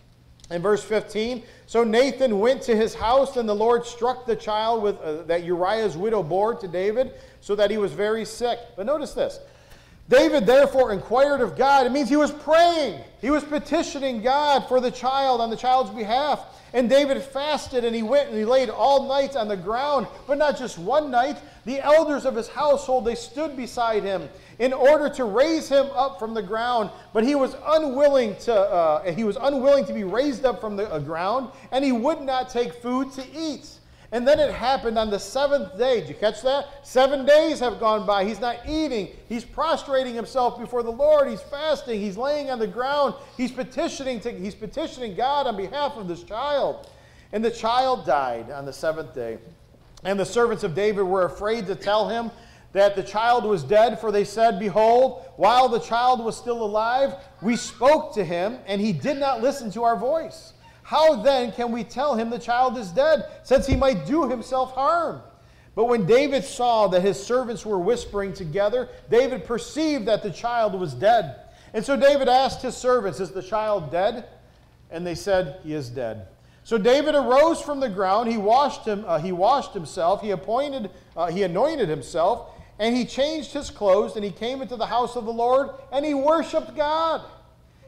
In 0.52 0.62
verse 0.64 0.84
15, 0.84 1.44
so 1.68 1.84
Nathan 1.84 2.40
went 2.40 2.64
to 2.64 2.76
his 2.76 2.96
house, 2.96 3.38
and 3.38 3.48
the 3.48 3.56
Lord 3.56 3.86
struck 3.86 4.26
the 4.26 4.36
child 4.36 4.82
with, 4.82 5.00
uh, 5.00 5.22
that 5.24 5.44
Uriah's 5.44 5.96
widow 5.96 6.24
bore 6.24 6.56
to 6.56 6.68
David, 6.68 7.14
so 7.40 7.56
that 7.56 7.70
he 7.70 7.78
was 7.78 7.94
very 7.94 8.26
sick. 8.26 8.58
But 8.76 8.88
notice 8.88 9.14
this 9.14 9.40
David 10.10 10.48
therefore 10.48 10.92
inquired 10.92 11.42
of 11.42 11.56
God. 11.56 11.86
It 11.86 11.92
means 11.92 12.10
he 12.10 12.16
was 12.16 12.32
praying, 12.32 13.00
he 13.22 13.30
was 13.30 13.44
petitioning 13.44 14.24
God 14.24 14.68
for 14.68 14.82
the 14.82 14.90
child 14.90 15.40
on 15.40 15.52
the 15.52 15.56
child's 15.56 15.92
behalf. 15.92 16.44
And 16.74 16.90
David 16.90 17.22
fasted 17.22 17.84
and 17.84 17.96
he 17.96 18.04
went 18.04 18.30
and 18.30 18.38
he 18.38 18.46
laid 18.46 18.70
all 18.70 19.08
night 19.08 19.36
on 19.36 19.48
the 19.48 19.58
ground, 19.58 20.08
but 20.28 20.38
not 20.38 20.58
just 20.58 20.78
one 20.78 21.10
night. 21.10 21.38
The 21.66 21.80
elders 21.84 22.26
of 22.26 22.36
his 22.36 22.48
household, 22.48 23.06
they 23.06 23.16
stood 23.16 23.58
beside 23.58 24.04
him 24.04 24.30
in 24.60 24.74
order 24.74 25.10
to 25.16 25.24
raise 25.24 25.70
him 25.70 25.88
up 25.94 26.20
from 26.20 26.34
the 26.34 26.42
ground, 26.42 26.90
but 27.14 27.24
he 27.24 27.36
was 27.36 27.56
unwilling 27.66 28.36
to, 28.38 28.54
uh, 28.54 29.12
he 29.12 29.24
was 29.24 29.38
unwilling 29.40 29.86
to 29.86 29.94
be 29.94 30.04
raised 30.04 30.46
up 30.46 30.60
from 30.62 30.76
the 30.76 30.92
uh, 30.92 31.00
ground, 31.00 31.50
and 31.72 31.84
he 31.84 31.92
would 31.92 32.22
not 32.22 32.50
take 32.50 32.74
food 32.74 33.12
to 33.14 33.26
eat. 33.34 33.79
And 34.12 34.28
then 34.28 34.40
it 34.40 34.52
happened 34.52 34.98
on 34.98 35.12
the 35.12 35.20
seventh 35.20 35.78
day. 35.78 36.00
Did 36.00 36.10
you 36.10 36.16
catch 36.16 36.42
that? 36.42 36.86
Seven 36.86 37.26
days 37.26 37.60
have 37.60 37.80
gone 37.80 38.08
by. 38.08 38.26
He's 38.26 38.40
not 38.40 38.58
eating. 38.68 39.10
He's 39.28 39.46
prostrating 39.46 40.16
himself 40.16 40.60
before 40.60 40.82
the 40.82 40.92
Lord. 40.92 41.30
He's 41.30 41.42
fasting. 41.42 42.02
He's 42.02 42.18
laying 42.18 42.50
on 42.50 42.58
the 42.58 42.68
ground. 42.68 43.14
He's 43.38 43.52
petitioning, 43.52 44.20
to, 44.22 44.32
he's 44.32 44.56
petitioning 44.56 45.16
God 45.16 45.46
on 45.46 45.56
behalf 45.56 45.96
of 45.96 46.08
this 46.08 46.24
child. 46.24 46.90
And 47.34 47.46
the 47.46 47.52
child 47.52 48.08
died 48.08 48.50
on 48.50 48.66
the 48.66 48.74
seventh 48.74 49.14
day. 49.14 49.38
And 50.04 50.20
the 50.20 50.26
servants 50.26 50.64
of 50.64 50.74
David 50.74 51.04
were 51.04 51.26
afraid 51.26 51.68
to 51.68 51.76
tell 51.76 52.10
him 52.10 52.32
that 52.72 52.96
the 52.96 53.04
child 53.04 53.44
was 53.44 53.64
dead, 53.64 54.00
for 54.00 54.12
they 54.12 54.24
said, 54.24 54.60
Behold, 54.60 55.24
while 55.36 55.68
the 55.70 55.80
child 55.80 56.24
was 56.24 56.36
still 56.38 56.64
alive, 56.64 57.16
we 57.42 57.56
spoke 57.56 58.14
to 58.14 58.24
him, 58.24 58.60
and 58.68 58.80
he 58.80 58.94
did 58.94 59.18
not 59.18 59.42
listen 59.42 59.72
to 59.72 59.84
our 59.84 59.96
voice. 59.96 60.54
How 60.90 61.18
then 61.22 61.52
can 61.52 61.72
we 61.72 61.84
tell 61.84 62.16
him 62.16 62.32
the 62.32 62.40
child 62.40 62.76
is 62.76 62.90
dead, 62.90 63.28
since 63.44 63.68
he 63.68 63.76
might 63.76 64.08
do 64.08 64.28
himself 64.28 64.74
harm? 64.74 65.22
But 65.76 65.86
when 65.86 66.08
David 66.08 66.44
saw 66.44 66.88
that 66.88 67.04
his 67.04 67.24
servants 67.24 67.64
were 67.64 67.78
whispering 67.78 68.34
together, 68.34 68.90
David 69.08 69.46
perceived 69.46 70.08
that 70.08 70.24
the 70.24 70.32
child 70.32 70.74
was 70.74 70.96
dead. 70.96 71.42
And 71.76 71.86
so 71.86 71.96
David 71.96 72.28
asked 72.28 72.64
his 72.64 72.76
servants, 72.76 73.20
Is 73.20 73.30
the 73.30 73.44
child 73.44 73.92
dead? 73.92 74.30
And 74.90 75.06
they 75.06 75.14
said, 75.14 75.60
He 75.64 75.76
is 75.76 75.92
dead. 75.92 76.26
So 76.64 76.80
David 76.80 77.14
arose 77.14 77.62
from 77.62 77.80
the 77.80 77.90
ground. 77.90 78.28
He 78.28 78.38
washed 78.38 78.84
him. 78.84 79.06
Uh, 79.06 79.20
he 79.20 79.32
washed 79.32 79.76
himself. 79.76 80.24
He 80.24 80.32
appointed. 80.32 80.90
Uh, 81.16 81.28
he 81.28 81.44
anointed 81.44 81.88
himself, 81.88 82.50
and 82.80 82.98
he 82.98 83.06
changed 83.06 83.54
his 83.54 83.70
clothes. 83.70 84.16
And 84.16 84.26
he 84.26 84.32
came 84.32 84.60
into 84.64 84.76
the 84.76 84.88
house 84.88 85.16
of 85.16 85.26
the 85.26 85.34
Lord, 85.34 85.70
and 85.92 86.04
he 86.04 86.16
worshipped 86.16 86.76
God. 86.76 87.22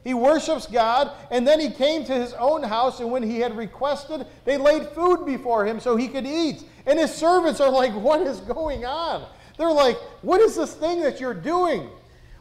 He 0.04 0.14
worships 0.14 0.66
God, 0.66 1.12
and 1.30 1.48
then 1.48 1.60
he 1.60 1.70
came 1.70 2.04
to 2.06 2.14
his 2.14 2.34
own 2.34 2.64
house, 2.64 3.00
and 3.00 3.12
when 3.12 3.22
he 3.22 3.40
had 3.40 3.56
requested, 3.56 4.26
they 4.46 4.58
laid 4.58 4.88
food 4.90 5.26
before 5.26 5.66
him 5.66 5.80
so 5.80 5.96
he 5.96 6.08
could 6.08 6.26
eat. 6.26 6.64
And 6.88 6.98
his 6.98 7.14
servants 7.14 7.60
are 7.60 7.70
like, 7.70 7.94
What 7.94 8.22
is 8.22 8.40
going 8.40 8.86
on? 8.86 9.28
They're 9.58 9.72
like, 9.72 9.98
What 10.24 10.42
is 10.42 10.56
this 10.56 10.74
thing 10.74 11.02
that 11.02 11.20
you're 11.20 11.34
doing? 11.36 11.90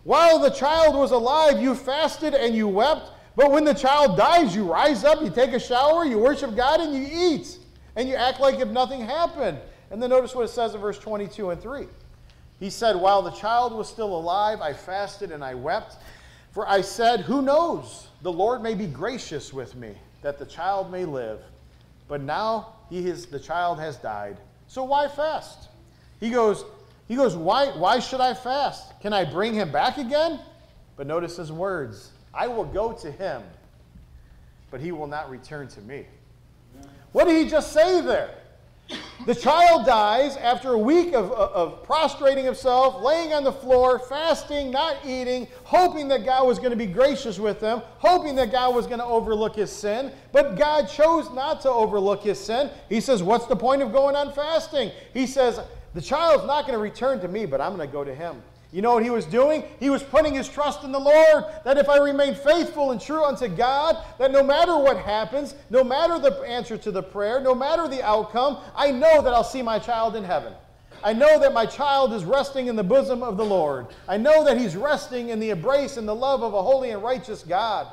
While 0.04 0.38
the 0.38 0.50
child 0.50 0.94
was 0.94 1.10
alive, 1.10 1.60
you 1.60 1.74
fasted 1.74 2.32
and 2.32 2.54
you 2.54 2.66
wept, 2.66 3.10
but 3.36 3.50
when 3.50 3.64
the 3.64 3.74
child 3.74 4.16
dies, 4.16 4.54
you 4.54 4.64
rise 4.64 5.04
up, 5.04 5.22
you 5.22 5.30
take 5.30 5.52
a 5.52 5.60
shower, 5.60 6.04
you 6.04 6.18
worship 6.18 6.56
God, 6.56 6.80
and 6.80 6.94
you 6.94 7.08
eat. 7.10 7.58
And 7.96 8.08
you 8.08 8.14
act 8.14 8.40
like 8.40 8.60
if 8.60 8.68
nothing 8.68 9.00
happened. 9.00 9.58
And 9.90 10.02
then 10.02 10.10
notice 10.10 10.34
what 10.34 10.44
it 10.44 10.48
says 10.48 10.74
in 10.74 10.80
verse 10.80 10.98
22 10.98 11.50
and 11.50 11.60
3. 11.60 11.86
He 12.58 12.70
said, 12.70 12.96
While 12.96 13.22
the 13.22 13.30
child 13.30 13.72
was 13.72 13.88
still 13.88 14.14
alive, 14.14 14.60
I 14.60 14.72
fasted 14.72 15.32
and 15.32 15.42
I 15.42 15.54
wept. 15.54 15.96
For 16.52 16.68
I 16.68 16.80
said, 16.80 17.20
Who 17.20 17.42
knows? 17.42 18.08
The 18.22 18.32
Lord 18.32 18.62
may 18.62 18.74
be 18.74 18.86
gracious 18.86 19.52
with 19.52 19.74
me, 19.76 19.94
that 20.22 20.38
the 20.38 20.46
child 20.46 20.90
may 20.90 21.04
live. 21.04 21.40
But 22.08 22.20
now 22.20 22.74
he 22.90 23.06
is, 23.06 23.26
the 23.26 23.38
child 23.38 23.78
has 23.78 23.96
died. 23.96 24.36
So 24.66 24.82
why 24.84 25.08
fast? 25.08 25.68
He 26.18 26.28
goes, 26.28 26.64
he 27.08 27.16
goes, 27.16 27.34
why, 27.34 27.76
why 27.76 27.98
should 27.98 28.20
I 28.20 28.34
fast? 28.34 29.00
Can 29.00 29.12
I 29.12 29.24
bring 29.24 29.54
him 29.54 29.72
back 29.72 29.98
again? 29.98 30.38
But 30.96 31.06
notice 31.06 31.36
his 31.36 31.50
words 31.50 32.12
I 32.32 32.46
will 32.46 32.64
go 32.64 32.92
to 32.92 33.10
him, 33.10 33.42
but 34.70 34.80
he 34.80 34.92
will 34.92 35.08
not 35.08 35.30
return 35.30 35.66
to 35.68 35.80
me. 35.80 36.06
What 37.12 37.24
did 37.24 37.42
he 37.42 37.50
just 37.50 37.72
say 37.72 38.00
there? 38.00 38.34
The 39.26 39.34
child 39.34 39.84
dies 39.84 40.36
after 40.38 40.72
a 40.72 40.78
week 40.78 41.12
of, 41.12 41.30
of, 41.32 41.82
prostrating 41.82 42.44
himself, 42.44 43.02
laying 43.02 43.32
on 43.32 43.44
the 43.44 43.52
floor, 43.52 43.98
fasting, 43.98 44.70
not 44.70 44.96
eating, 45.04 45.46
hoping 45.62 46.08
that 46.08 46.24
God 46.24 46.46
was 46.46 46.58
going 46.58 46.70
to 46.70 46.76
be 46.76 46.86
gracious 46.86 47.38
with 47.38 47.60
him, 47.60 47.82
hoping 47.98 48.34
that 48.36 48.50
God 48.50 48.74
was 48.74 48.86
going 48.86 48.98
to 48.98 49.04
overlook 49.04 49.56
his 49.56 49.70
sin. 49.70 50.10
But 50.32 50.56
God 50.56 50.88
chose 50.88 51.30
not 51.32 51.60
to 51.62 51.70
overlook 51.70 52.22
his 52.22 52.40
sin. 52.40 52.70
He 52.88 53.00
says, 53.00 53.22
What's 53.22 53.46
the 53.46 53.56
point 53.56 53.82
of 53.82 53.92
going 53.92 54.16
on 54.16 54.32
fasting? 54.32 54.90
He 55.12 55.26
says, 55.26 55.60
The 55.94 56.00
child's 56.00 56.46
not 56.46 56.62
going 56.66 56.76
to 56.76 56.82
return 56.82 57.20
to 57.20 57.28
me, 57.28 57.44
but 57.44 57.60
I'm 57.60 57.76
going 57.76 57.86
to 57.86 57.92
go 57.92 58.04
to 58.04 58.14
him. 58.14 58.42
You 58.72 58.82
know 58.82 58.94
what 58.94 59.02
he 59.02 59.10
was 59.10 59.24
doing? 59.24 59.64
He 59.80 59.90
was 59.90 60.02
putting 60.02 60.34
his 60.34 60.48
trust 60.48 60.84
in 60.84 60.92
the 60.92 60.98
Lord. 60.98 61.44
That 61.64 61.76
if 61.76 61.88
I 61.88 61.98
remain 61.98 62.34
faithful 62.34 62.92
and 62.92 63.00
true 63.00 63.24
unto 63.24 63.48
God, 63.48 63.96
that 64.18 64.30
no 64.30 64.44
matter 64.44 64.76
what 64.78 64.98
happens, 64.98 65.56
no 65.70 65.82
matter 65.82 66.18
the 66.18 66.40
answer 66.42 66.76
to 66.78 66.90
the 66.92 67.02
prayer, 67.02 67.40
no 67.40 67.54
matter 67.54 67.88
the 67.88 68.02
outcome, 68.02 68.58
I 68.76 68.92
know 68.92 69.22
that 69.22 69.34
I'll 69.34 69.42
see 69.42 69.62
my 69.62 69.78
child 69.80 70.14
in 70.14 70.22
heaven. 70.22 70.52
I 71.02 71.12
know 71.12 71.40
that 71.40 71.52
my 71.52 71.66
child 71.66 72.12
is 72.12 72.24
resting 72.24 72.66
in 72.68 72.76
the 72.76 72.84
bosom 72.84 73.22
of 73.22 73.36
the 73.36 73.44
Lord. 73.44 73.86
I 74.06 74.18
know 74.18 74.44
that 74.44 74.58
he's 74.58 74.76
resting 74.76 75.30
in 75.30 75.40
the 75.40 75.50
embrace 75.50 75.96
and 75.96 76.06
the 76.06 76.14
love 76.14 76.42
of 76.42 76.54
a 76.54 76.62
holy 76.62 76.90
and 76.90 77.02
righteous 77.02 77.42
God. 77.42 77.88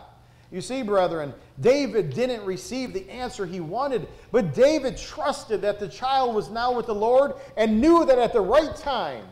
You 0.52 0.62
see, 0.62 0.82
brethren, 0.82 1.34
David 1.60 2.14
didn't 2.14 2.46
receive 2.46 2.94
the 2.94 3.10
answer 3.10 3.46
he 3.46 3.60
wanted, 3.60 4.08
but 4.32 4.54
David 4.54 4.98
trusted 4.98 5.62
that 5.62 5.80
the 5.80 5.88
child 5.88 6.36
was 6.36 6.50
now 6.50 6.72
with 6.72 6.86
the 6.86 6.96
Lord 6.96 7.34
and 7.58 7.82
knew 7.82 8.06
that 8.06 8.20
at 8.20 8.32
the 8.32 8.42
right 8.42 8.76
time, 8.76 9.26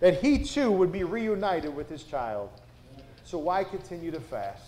that 0.00 0.20
he 0.22 0.44
too 0.44 0.70
would 0.70 0.92
be 0.92 1.04
reunited 1.04 1.74
with 1.74 1.88
his 1.88 2.02
child. 2.02 2.50
So 3.24 3.38
why 3.38 3.64
continue 3.64 4.10
to 4.10 4.20
fast? 4.20 4.62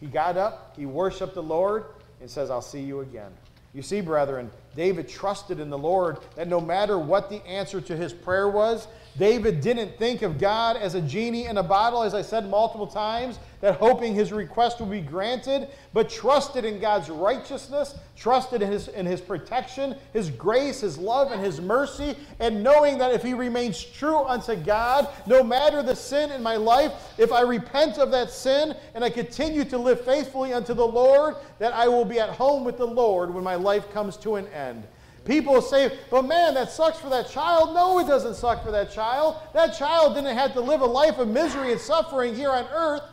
He 0.00 0.06
got 0.06 0.36
up, 0.36 0.74
he 0.76 0.86
worshiped 0.86 1.34
the 1.34 1.42
Lord, 1.42 1.84
and 2.20 2.28
says, 2.28 2.50
I'll 2.50 2.62
see 2.62 2.80
you 2.80 3.00
again. 3.00 3.30
You 3.72 3.82
see, 3.82 4.00
brethren, 4.00 4.50
David 4.74 5.08
trusted 5.08 5.60
in 5.60 5.70
the 5.70 5.78
Lord 5.78 6.18
that 6.34 6.48
no 6.48 6.60
matter 6.60 6.98
what 6.98 7.30
the 7.30 7.44
answer 7.46 7.80
to 7.80 7.96
his 7.96 8.12
prayer 8.12 8.48
was, 8.48 8.88
David 9.18 9.60
didn't 9.60 9.98
think 9.98 10.22
of 10.22 10.38
God 10.38 10.76
as 10.76 10.94
a 10.94 11.00
genie 11.00 11.46
in 11.46 11.58
a 11.58 11.62
bottle, 11.62 12.02
as 12.02 12.14
I 12.14 12.22
said 12.22 12.48
multiple 12.48 12.86
times, 12.86 13.38
that 13.60 13.74
hoping 13.74 14.14
his 14.14 14.32
request 14.32 14.80
would 14.80 14.90
be 14.90 15.00
granted, 15.00 15.68
but 15.92 16.08
trusted 16.08 16.64
in 16.64 16.80
God's 16.80 17.10
righteousness, 17.10 17.96
trusted 18.16 18.62
in 18.62 18.70
his, 18.70 18.88
in 18.88 19.04
his 19.04 19.20
protection, 19.20 19.96
his 20.12 20.30
grace, 20.30 20.80
his 20.80 20.96
love, 20.96 21.32
and 21.32 21.42
his 21.42 21.60
mercy, 21.60 22.16
and 22.38 22.62
knowing 22.62 22.98
that 22.98 23.12
if 23.12 23.22
he 23.22 23.34
remains 23.34 23.82
true 23.82 24.24
unto 24.24 24.56
God, 24.56 25.08
no 25.26 25.42
matter 25.42 25.82
the 25.82 25.96
sin 25.96 26.30
in 26.30 26.42
my 26.42 26.56
life, 26.56 26.92
if 27.18 27.32
I 27.32 27.42
repent 27.42 27.98
of 27.98 28.10
that 28.12 28.30
sin 28.30 28.74
and 28.94 29.04
I 29.04 29.10
continue 29.10 29.64
to 29.66 29.76
live 29.76 30.04
faithfully 30.04 30.54
unto 30.54 30.72
the 30.72 30.86
Lord, 30.86 31.34
that 31.58 31.74
I 31.74 31.88
will 31.88 32.04
be 32.04 32.20
at 32.20 32.30
home 32.30 32.64
with 32.64 32.78
the 32.78 32.86
Lord 32.86 33.34
when 33.34 33.44
my 33.44 33.56
life 33.56 33.90
comes 33.92 34.16
to 34.18 34.36
an 34.36 34.46
end. 34.48 34.84
People 35.30 35.62
say, 35.62 35.96
but 36.10 36.22
man, 36.22 36.54
that 36.54 36.72
sucks 36.72 36.98
for 36.98 37.08
that 37.08 37.30
child. 37.30 37.72
No, 37.72 38.00
it 38.00 38.08
doesn't 38.08 38.34
suck 38.34 38.64
for 38.64 38.72
that 38.72 38.90
child. 38.90 39.36
That 39.54 39.78
child 39.78 40.16
didn't 40.16 40.36
have 40.36 40.54
to 40.54 40.60
live 40.60 40.80
a 40.80 40.86
life 40.86 41.18
of 41.18 41.28
misery 41.28 41.70
and 41.70 41.80
suffering 41.80 42.34
here 42.34 42.50
on 42.50 42.64
earth 42.72 43.04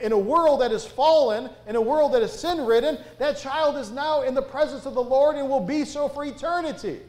in 0.00 0.12
a 0.12 0.18
world 0.18 0.60
that 0.60 0.70
is 0.70 0.86
fallen, 0.86 1.50
in 1.66 1.74
a 1.74 1.80
world 1.80 2.14
that 2.14 2.22
is 2.22 2.30
sin 2.30 2.64
ridden. 2.64 2.96
That 3.18 3.38
child 3.38 3.76
is 3.76 3.90
now 3.90 4.22
in 4.22 4.34
the 4.34 4.42
presence 4.42 4.86
of 4.86 4.94
the 4.94 5.02
Lord 5.02 5.34
and 5.34 5.48
will 5.48 5.58
be 5.58 5.84
so 5.84 6.08
for 6.08 6.24
eternity. 6.24 7.00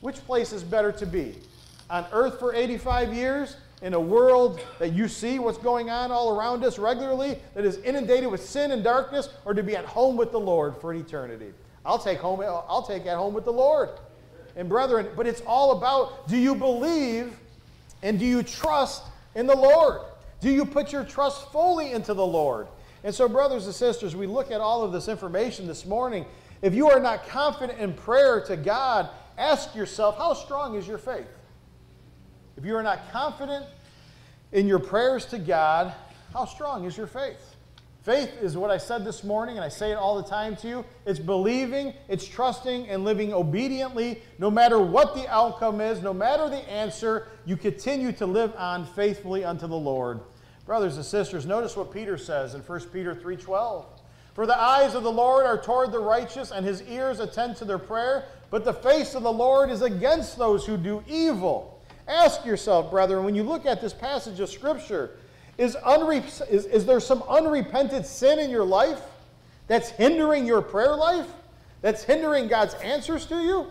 Which 0.00 0.16
place 0.26 0.52
is 0.52 0.64
better 0.64 0.90
to 0.90 1.06
be? 1.06 1.36
On 1.88 2.04
earth 2.10 2.40
for 2.40 2.56
85 2.56 3.14
years, 3.14 3.56
in 3.80 3.94
a 3.94 4.00
world 4.00 4.60
that 4.80 4.92
you 4.92 5.06
see 5.06 5.38
what's 5.38 5.58
going 5.58 5.88
on 5.88 6.10
all 6.10 6.36
around 6.36 6.64
us 6.64 6.80
regularly, 6.80 7.38
that 7.54 7.64
is 7.64 7.76
inundated 7.78 8.28
with 8.28 8.44
sin 8.44 8.72
and 8.72 8.82
darkness, 8.82 9.28
or 9.44 9.54
to 9.54 9.62
be 9.62 9.76
at 9.76 9.84
home 9.84 10.16
with 10.16 10.32
the 10.32 10.40
Lord 10.40 10.76
for 10.78 10.90
an 10.90 10.98
eternity? 10.98 11.52
I'll 11.84 11.98
take 11.98 12.18
home, 12.18 12.40
I'll 12.40 12.86
take 12.86 13.06
at 13.06 13.16
home 13.16 13.34
with 13.34 13.44
the 13.44 13.52
Lord. 13.52 13.90
And 14.54 14.68
brethren, 14.68 15.08
but 15.16 15.26
it's 15.26 15.42
all 15.46 15.78
about 15.78 16.28
do 16.28 16.36
you 16.36 16.54
believe 16.54 17.36
and 18.02 18.18
do 18.18 18.26
you 18.26 18.42
trust 18.42 19.02
in 19.34 19.46
the 19.46 19.56
Lord? 19.56 20.02
Do 20.40 20.50
you 20.50 20.64
put 20.64 20.92
your 20.92 21.04
trust 21.04 21.50
fully 21.52 21.92
into 21.92 22.14
the 22.14 22.26
Lord? 22.26 22.66
And 23.04 23.14
so, 23.14 23.28
brothers 23.28 23.66
and 23.66 23.74
sisters, 23.74 24.14
we 24.14 24.26
look 24.26 24.50
at 24.50 24.60
all 24.60 24.82
of 24.82 24.92
this 24.92 25.08
information 25.08 25.66
this 25.66 25.86
morning. 25.86 26.24
If 26.60 26.74
you 26.74 26.88
are 26.90 27.00
not 27.00 27.26
confident 27.28 27.78
in 27.80 27.94
prayer 27.94 28.40
to 28.42 28.56
God, 28.56 29.08
ask 29.38 29.74
yourself, 29.74 30.18
how 30.18 30.34
strong 30.34 30.76
is 30.76 30.86
your 30.86 30.98
faith? 30.98 31.26
If 32.56 32.64
you 32.64 32.76
are 32.76 32.82
not 32.82 33.10
confident 33.10 33.66
in 34.52 34.68
your 34.68 34.78
prayers 34.78 35.24
to 35.26 35.38
God, 35.38 35.92
how 36.32 36.44
strong 36.44 36.84
is 36.84 36.96
your 36.96 37.06
faith? 37.06 37.51
Faith 38.02 38.42
is 38.42 38.56
what 38.56 38.68
I 38.68 38.78
said 38.78 39.04
this 39.04 39.22
morning, 39.22 39.56
and 39.56 39.64
I 39.64 39.68
say 39.68 39.92
it 39.92 39.94
all 39.94 40.20
the 40.20 40.28
time 40.28 40.56
to 40.56 40.68
you. 40.68 40.84
It's 41.06 41.20
believing, 41.20 41.94
it's 42.08 42.26
trusting, 42.26 42.88
and 42.88 43.04
living 43.04 43.32
obediently. 43.32 44.22
No 44.40 44.50
matter 44.50 44.80
what 44.80 45.14
the 45.14 45.28
outcome 45.32 45.80
is, 45.80 46.02
no 46.02 46.12
matter 46.12 46.48
the 46.48 46.68
answer, 46.68 47.28
you 47.44 47.56
continue 47.56 48.10
to 48.12 48.26
live 48.26 48.52
on 48.56 48.86
faithfully 48.86 49.44
unto 49.44 49.68
the 49.68 49.76
Lord. 49.76 50.18
Brothers 50.66 50.96
and 50.96 51.04
sisters, 51.04 51.46
notice 51.46 51.76
what 51.76 51.92
Peter 51.92 52.18
says 52.18 52.56
in 52.56 52.62
1 52.62 52.92
Peter 52.92 53.14
3:12. 53.14 53.84
For 54.34 54.46
the 54.46 54.60
eyes 54.60 54.96
of 54.96 55.04
the 55.04 55.12
Lord 55.12 55.46
are 55.46 55.62
toward 55.62 55.92
the 55.92 56.00
righteous, 56.00 56.50
and 56.50 56.66
his 56.66 56.82
ears 56.82 57.20
attend 57.20 57.54
to 57.58 57.64
their 57.64 57.78
prayer, 57.78 58.24
but 58.50 58.64
the 58.64 58.74
face 58.74 59.14
of 59.14 59.22
the 59.22 59.32
Lord 59.32 59.70
is 59.70 59.82
against 59.82 60.38
those 60.38 60.66
who 60.66 60.76
do 60.76 61.04
evil. 61.06 61.80
Ask 62.08 62.44
yourself, 62.44 62.90
brethren, 62.90 63.24
when 63.24 63.36
you 63.36 63.44
look 63.44 63.64
at 63.64 63.80
this 63.80 63.92
passage 63.92 64.40
of 64.40 64.50
Scripture, 64.50 65.12
is, 65.58 65.76
unre- 65.76 66.50
is, 66.50 66.66
is 66.66 66.86
there 66.86 67.00
some 67.00 67.22
unrepented 67.28 68.06
sin 68.06 68.38
in 68.38 68.50
your 68.50 68.64
life 68.64 69.00
that's 69.66 69.90
hindering 69.90 70.46
your 70.46 70.62
prayer 70.62 70.96
life? 70.96 71.28
That's 71.82 72.04
hindering 72.04 72.48
God's 72.48 72.74
answers 72.74 73.26
to 73.26 73.36
you? 73.42 73.70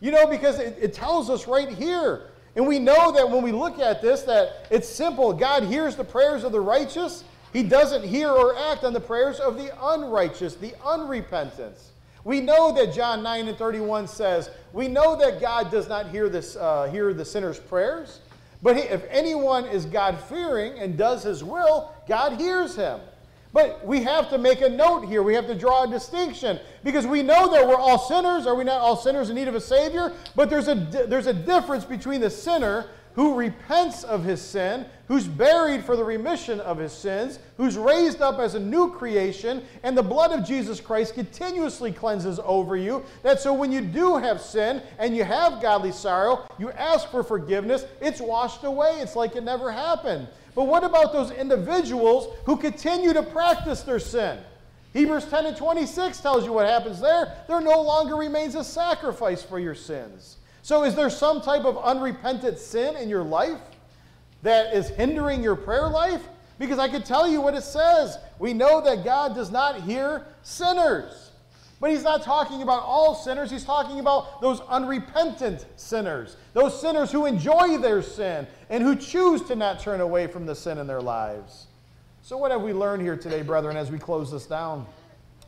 You 0.00 0.10
know, 0.10 0.26
because 0.26 0.58
it, 0.58 0.76
it 0.80 0.92
tells 0.92 1.30
us 1.30 1.46
right 1.46 1.68
here. 1.68 2.30
And 2.56 2.66
we 2.66 2.78
know 2.78 3.12
that 3.12 3.28
when 3.28 3.42
we 3.42 3.52
look 3.52 3.78
at 3.78 4.00
this, 4.00 4.22
that 4.22 4.66
it's 4.70 4.88
simple. 4.88 5.32
God 5.32 5.64
hears 5.64 5.96
the 5.96 6.04
prayers 6.04 6.44
of 6.44 6.52
the 6.52 6.60
righteous. 6.60 7.24
He 7.52 7.62
doesn't 7.62 8.04
hear 8.04 8.30
or 8.30 8.56
act 8.56 8.84
on 8.84 8.92
the 8.92 9.00
prayers 9.00 9.40
of 9.40 9.56
the 9.56 9.72
unrighteous, 9.82 10.56
the 10.56 10.74
unrepentant. 10.84 11.76
We 12.24 12.40
know 12.40 12.72
that 12.72 12.94
John 12.94 13.22
9 13.22 13.48
and 13.48 13.58
31 13.58 14.08
says, 14.08 14.50
we 14.72 14.88
know 14.88 15.14
that 15.16 15.40
God 15.40 15.70
does 15.70 15.88
not 15.88 16.08
hear, 16.08 16.28
this, 16.28 16.56
uh, 16.56 16.88
hear 16.90 17.12
the 17.12 17.24
sinner's 17.24 17.58
prayers. 17.58 18.20
But 18.64 18.78
if 18.78 19.04
anyone 19.10 19.66
is 19.66 19.84
God 19.84 20.18
fearing 20.18 20.78
and 20.78 20.96
does 20.96 21.22
his 21.22 21.44
will, 21.44 21.94
God 22.08 22.40
hears 22.40 22.74
him. 22.74 22.98
But 23.52 23.86
we 23.86 24.02
have 24.02 24.30
to 24.30 24.38
make 24.38 24.62
a 24.62 24.68
note 24.70 25.04
here. 25.04 25.22
We 25.22 25.34
have 25.34 25.46
to 25.48 25.54
draw 25.54 25.84
a 25.84 25.86
distinction 25.86 26.58
because 26.82 27.06
we 27.06 27.22
know 27.22 27.52
that 27.52 27.68
we're 27.68 27.76
all 27.76 27.98
sinners. 27.98 28.46
Are 28.46 28.54
we 28.54 28.64
not 28.64 28.80
all 28.80 28.96
sinners 28.96 29.28
in 29.28 29.36
need 29.36 29.48
of 29.48 29.54
a 29.54 29.60
Savior? 29.60 30.12
But 30.34 30.48
there's 30.48 30.68
a, 30.68 30.74
there's 30.74 31.26
a 31.26 31.34
difference 31.34 31.84
between 31.84 32.22
the 32.22 32.30
sinner 32.30 32.88
who 33.14 33.34
repents 33.34 34.02
of 34.04 34.24
his 34.24 34.42
sin, 34.42 34.84
who's 35.06 35.26
buried 35.26 35.84
for 35.84 35.96
the 35.96 36.04
remission 36.04 36.60
of 36.60 36.78
his 36.78 36.92
sins, 36.92 37.38
who's 37.56 37.76
raised 37.76 38.20
up 38.20 38.38
as 38.40 38.54
a 38.54 38.60
new 38.60 38.90
creation, 38.90 39.62
and 39.82 39.96
the 39.96 40.02
blood 40.02 40.32
of 40.32 40.44
Jesus 40.44 40.80
Christ 40.80 41.14
continuously 41.14 41.92
cleanses 41.92 42.40
over 42.44 42.76
you. 42.76 43.04
That 43.22 43.40
so 43.40 43.54
when 43.54 43.70
you 43.70 43.80
do 43.80 44.16
have 44.16 44.40
sin 44.40 44.82
and 44.98 45.16
you 45.16 45.22
have 45.24 45.62
godly 45.62 45.92
sorrow, 45.92 46.46
you 46.58 46.70
ask 46.72 47.08
for 47.10 47.22
forgiveness, 47.22 47.84
it's 48.00 48.20
washed 48.20 48.64
away. 48.64 48.98
It's 49.00 49.16
like 49.16 49.36
it 49.36 49.44
never 49.44 49.70
happened. 49.70 50.26
But 50.54 50.64
what 50.64 50.84
about 50.84 51.12
those 51.12 51.30
individuals 51.30 52.36
who 52.46 52.56
continue 52.56 53.12
to 53.12 53.22
practice 53.22 53.82
their 53.82 53.98
sin? 53.98 54.38
Hebrews 54.92 55.24
10 55.26 55.46
and 55.46 55.56
26 55.56 56.20
tells 56.20 56.44
you 56.44 56.52
what 56.52 56.66
happens 56.66 57.00
there. 57.00 57.36
There 57.48 57.60
no 57.60 57.82
longer 57.82 58.14
remains 58.14 58.54
a 58.54 58.62
sacrifice 58.62 59.42
for 59.42 59.58
your 59.58 59.74
sins. 59.74 60.36
So, 60.64 60.84
is 60.84 60.94
there 60.94 61.10
some 61.10 61.42
type 61.42 61.66
of 61.66 61.76
unrepentant 61.76 62.58
sin 62.58 62.96
in 62.96 63.10
your 63.10 63.22
life 63.22 63.60
that 64.40 64.74
is 64.74 64.88
hindering 64.88 65.42
your 65.42 65.56
prayer 65.56 65.88
life? 65.88 66.26
Because 66.58 66.78
I 66.78 66.88
can 66.88 67.02
tell 67.02 67.28
you 67.28 67.42
what 67.42 67.52
it 67.52 67.64
says. 67.64 68.16
We 68.38 68.54
know 68.54 68.80
that 68.80 69.04
God 69.04 69.34
does 69.34 69.50
not 69.50 69.82
hear 69.82 70.24
sinners. 70.40 71.32
But 71.80 71.90
he's 71.90 72.02
not 72.02 72.22
talking 72.22 72.62
about 72.62 72.82
all 72.82 73.14
sinners, 73.14 73.50
he's 73.50 73.62
talking 73.62 74.00
about 74.00 74.40
those 74.40 74.60
unrepentant 74.60 75.66
sinners, 75.76 76.38
those 76.54 76.80
sinners 76.80 77.12
who 77.12 77.26
enjoy 77.26 77.76
their 77.76 78.00
sin 78.00 78.46
and 78.70 78.82
who 78.82 78.96
choose 78.96 79.42
to 79.42 79.56
not 79.56 79.80
turn 79.80 80.00
away 80.00 80.26
from 80.26 80.46
the 80.46 80.54
sin 80.54 80.78
in 80.78 80.86
their 80.86 81.02
lives. 81.02 81.66
So, 82.22 82.38
what 82.38 82.50
have 82.50 82.62
we 82.62 82.72
learned 82.72 83.02
here 83.02 83.18
today, 83.18 83.42
brethren, 83.42 83.76
as 83.76 83.90
we 83.90 83.98
close 83.98 84.32
this 84.32 84.46
down? 84.46 84.86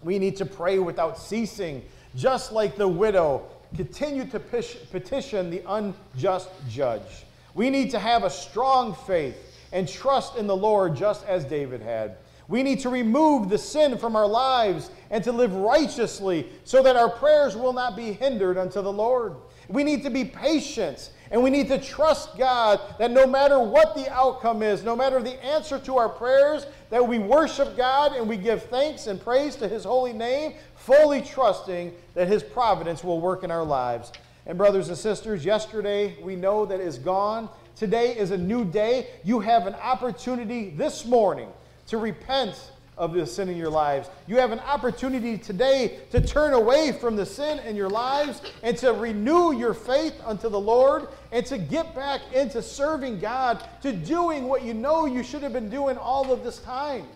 We 0.02 0.18
need 0.18 0.36
to 0.36 0.44
pray 0.44 0.78
without 0.78 1.18
ceasing, 1.18 1.86
just 2.14 2.52
like 2.52 2.76
the 2.76 2.86
widow 2.86 3.48
continue 3.76 4.24
to 4.26 4.40
petition 4.40 5.50
the 5.50 5.62
unjust 5.68 6.48
judge. 6.68 7.24
We 7.54 7.70
need 7.70 7.90
to 7.92 7.98
have 7.98 8.24
a 8.24 8.30
strong 8.30 8.94
faith 8.94 9.36
and 9.72 9.88
trust 9.88 10.36
in 10.36 10.46
the 10.46 10.56
Lord 10.56 10.96
just 10.96 11.24
as 11.26 11.44
David 11.44 11.80
had. 11.80 12.16
We 12.48 12.62
need 12.62 12.80
to 12.80 12.90
remove 12.90 13.48
the 13.48 13.58
sin 13.58 13.98
from 13.98 14.14
our 14.14 14.26
lives 14.26 14.90
and 15.10 15.22
to 15.24 15.32
live 15.32 15.52
righteously 15.52 16.46
so 16.64 16.82
that 16.82 16.96
our 16.96 17.10
prayers 17.10 17.56
will 17.56 17.72
not 17.72 17.96
be 17.96 18.12
hindered 18.12 18.56
unto 18.56 18.82
the 18.82 18.92
Lord. 18.92 19.36
We 19.68 19.82
need 19.82 20.04
to 20.04 20.10
be 20.10 20.24
patient 20.24 21.10
and 21.30 21.42
we 21.42 21.50
need 21.50 21.68
to 21.68 21.78
trust 21.78 22.38
God 22.38 22.80
that 22.98 23.10
no 23.10 23.26
matter 23.26 23.58
what 23.58 23.96
the 23.96 24.08
outcome 24.12 24.62
is, 24.62 24.84
no 24.84 24.94
matter 24.94 25.20
the 25.20 25.44
answer 25.44 25.78
to 25.80 25.96
our 25.96 26.08
prayers, 26.08 26.66
that 26.90 27.06
we 27.06 27.18
worship 27.18 27.76
God 27.76 28.12
and 28.12 28.28
we 28.28 28.36
give 28.36 28.62
thanks 28.64 29.08
and 29.08 29.20
praise 29.20 29.56
to 29.56 29.66
His 29.66 29.82
holy 29.82 30.12
name, 30.12 30.54
fully 30.86 31.20
trusting 31.20 31.92
that 32.14 32.28
His 32.28 32.42
providence 32.42 33.02
will 33.02 33.20
work 33.20 33.42
in 33.42 33.50
our 33.50 33.64
lives. 33.64 34.12
And, 34.46 34.56
brothers 34.56 34.88
and 34.88 34.96
sisters, 34.96 35.44
yesterday 35.44 36.16
we 36.22 36.36
know 36.36 36.64
that 36.64 36.78
is 36.78 36.96
gone. 36.98 37.48
Today 37.74 38.16
is 38.16 38.30
a 38.30 38.38
new 38.38 38.64
day. 38.64 39.08
You 39.24 39.40
have 39.40 39.66
an 39.66 39.74
opportunity 39.74 40.70
this 40.70 41.04
morning 41.04 41.48
to 41.88 41.98
repent 41.98 42.70
of 42.96 43.12
the 43.12 43.26
sin 43.26 43.48
in 43.48 43.56
your 43.56 43.68
lives. 43.68 44.08
You 44.28 44.36
have 44.36 44.52
an 44.52 44.60
opportunity 44.60 45.36
today 45.36 45.98
to 46.12 46.20
turn 46.20 46.54
away 46.54 46.92
from 46.92 47.16
the 47.16 47.26
sin 47.26 47.58
in 47.66 47.76
your 47.76 47.90
lives 47.90 48.40
and 48.62 48.76
to 48.78 48.92
renew 48.92 49.52
your 49.52 49.74
faith 49.74 50.14
unto 50.24 50.48
the 50.48 50.60
Lord 50.60 51.08
and 51.32 51.44
to 51.46 51.58
get 51.58 51.94
back 51.94 52.20
into 52.32 52.62
serving 52.62 53.18
God, 53.18 53.62
to 53.82 53.92
doing 53.92 54.44
what 54.44 54.62
you 54.62 54.72
know 54.72 55.04
you 55.04 55.22
should 55.22 55.42
have 55.42 55.52
been 55.52 55.68
doing 55.68 55.98
all 55.98 56.32
of 56.32 56.44
this 56.44 56.58
time. 56.60 57.06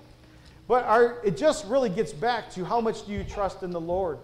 But 0.70 0.84
our, 0.84 1.16
it 1.24 1.36
just 1.36 1.66
really 1.66 1.88
gets 1.88 2.12
back 2.12 2.48
to 2.52 2.64
how 2.64 2.80
much 2.80 3.04
do 3.04 3.10
you 3.10 3.24
trust 3.24 3.64
in 3.64 3.72
the 3.72 3.80
Lord? 3.80 4.20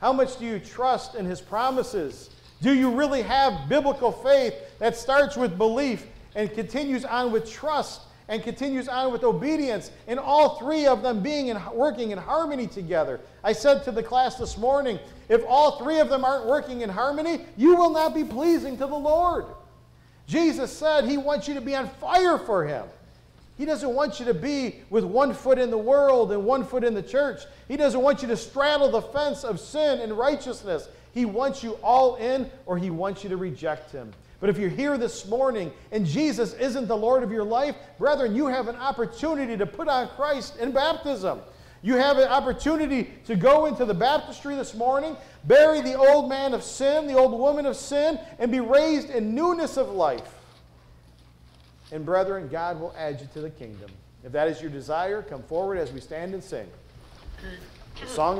How 0.00 0.12
much 0.12 0.38
do 0.38 0.46
you 0.46 0.60
trust 0.60 1.16
in 1.16 1.24
His 1.24 1.40
promises? 1.40 2.30
Do 2.62 2.72
you 2.72 2.92
really 2.92 3.20
have 3.22 3.68
biblical 3.68 4.12
faith 4.12 4.54
that 4.78 4.94
starts 4.94 5.36
with 5.36 5.58
belief 5.58 6.06
and 6.36 6.54
continues 6.54 7.04
on 7.04 7.32
with 7.32 7.50
trust 7.50 8.02
and 8.28 8.44
continues 8.44 8.86
on 8.86 9.10
with 9.10 9.24
obedience, 9.24 9.90
and 10.06 10.20
all 10.20 10.60
three 10.60 10.86
of 10.86 11.02
them 11.02 11.20
being 11.20 11.50
and 11.50 11.60
working 11.72 12.12
in 12.12 12.18
harmony 12.18 12.68
together. 12.68 13.18
I 13.42 13.52
said 13.52 13.82
to 13.84 13.90
the 13.90 14.02
class 14.02 14.36
this 14.36 14.56
morning 14.56 15.00
if 15.28 15.42
all 15.48 15.78
three 15.78 15.98
of 15.98 16.10
them 16.10 16.24
aren't 16.24 16.46
working 16.46 16.82
in 16.82 16.90
harmony, 16.90 17.44
you 17.56 17.74
will 17.74 17.90
not 17.90 18.14
be 18.14 18.22
pleasing 18.22 18.76
to 18.76 18.86
the 18.86 18.94
Lord. 18.94 19.46
Jesus 20.28 20.70
said 20.70 21.06
he 21.06 21.16
wants 21.16 21.48
you 21.48 21.54
to 21.54 21.60
be 21.60 21.74
on 21.74 21.88
fire 21.88 22.38
for 22.38 22.64
him. 22.64 22.84
He 23.58 23.64
doesn't 23.64 23.92
want 23.92 24.20
you 24.20 24.26
to 24.26 24.34
be 24.34 24.76
with 24.88 25.02
one 25.04 25.34
foot 25.34 25.58
in 25.58 25.70
the 25.70 25.76
world 25.76 26.30
and 26.30 26.44
one 26.44 26.64
foot 26.64 26.84
in 26.84 26.94
the 26.94 27.02
church. 27.02 27.42
He 27.66 27.76
doesn't 27.76 28.00
want 28.00 28.22
you 28.22 28.28
to 28.28 28.36
straddle 28.36 28.88
the 28.88 29.02
fence 29.02 29.42
of 29.42 29.58
sin 29.58 29.98
and 29.98 30.16
righteousness. 30.16 30.88
He 31.12 31.24
wants 31.24 31.64
you 31.64 31.72
all 31.82 32.14
in, 32.14 32.48
or 32.66 32.78
he 32.78 32.90
wants 32.90 33.24
you 33.24 33.30
to 33.30 33.36
reject 33.36 33.90
him. 33.90 34.12
But 34.38 34.48
if 34.48 34.58
you're 34.58 34.70
here 34.70 34.96
this 34.96 35.26
morning 35.26 35.72
and 35.90 36.06
Jesus 36.06 36.54
isn't 36.54 36.86
the 36.86 36.96
Lord 36.96 37.24
of 37.24 37.32
your 37.32 37.42
life, 37.42 37.74
brethren, 37.98 38.36
you 38.36 38.46
have 38.46 38.68
an 38.68 38.76
opportunity 38.76 39.56
to 39.56 39.66
put 39.66 39.88
on 39.88 40.06
Christ 40.10 40.56
in 40.58 40.70
baptism. 40.70 41.40
You 41.82 41.94
have 41.94 42.18
an 42.18 42.28
opportunity 42.28 43.10
to 43.26 43.34
go 43.34 43.66
into 43.66 43.84
the 43.84 43.94
baptistry 43.94 44.54
this 44.54 44.74
morning, 44.74 45.16
bury 45.44 45.80
the 45.80 45.94
old 45.94 46.28
man 46.28 46.54
of 46.54 46.62
sin, 46.62 47.08
the 47.08 47.14
old 47.14 47.36
woman 47.36 47.66
of 47.66 47.76
sin, 47.76 48.20
and 48.38 48.52
be 48.52 48.60
raised 48.60 49.10
in 49.10 49.34
newness 49.34 49.76
of 49.76 49.88
life. 49.88 50.37
And 51.90 52.04
brethren, 52.04 52.48
God 52.48 52.80
will 52.80 52.94
add 52.96 53.20
you 53.20 53.28
to 53.32 53.40
the 53.40 53.50
kingdom. 53.50 53.90
If 54.24 54.32
that 54.32 54.48
is 54.48 54.60
your 54.60 54.70
desire, 54.70 55.22
come 55.22 55.42
forward 55.42 55.78
as 55.78 55.92
we 55.92 56.00
stand 56.00 56.34
and 56.34 56.42
sing. 56.42 56.66
Song 58.06 58.36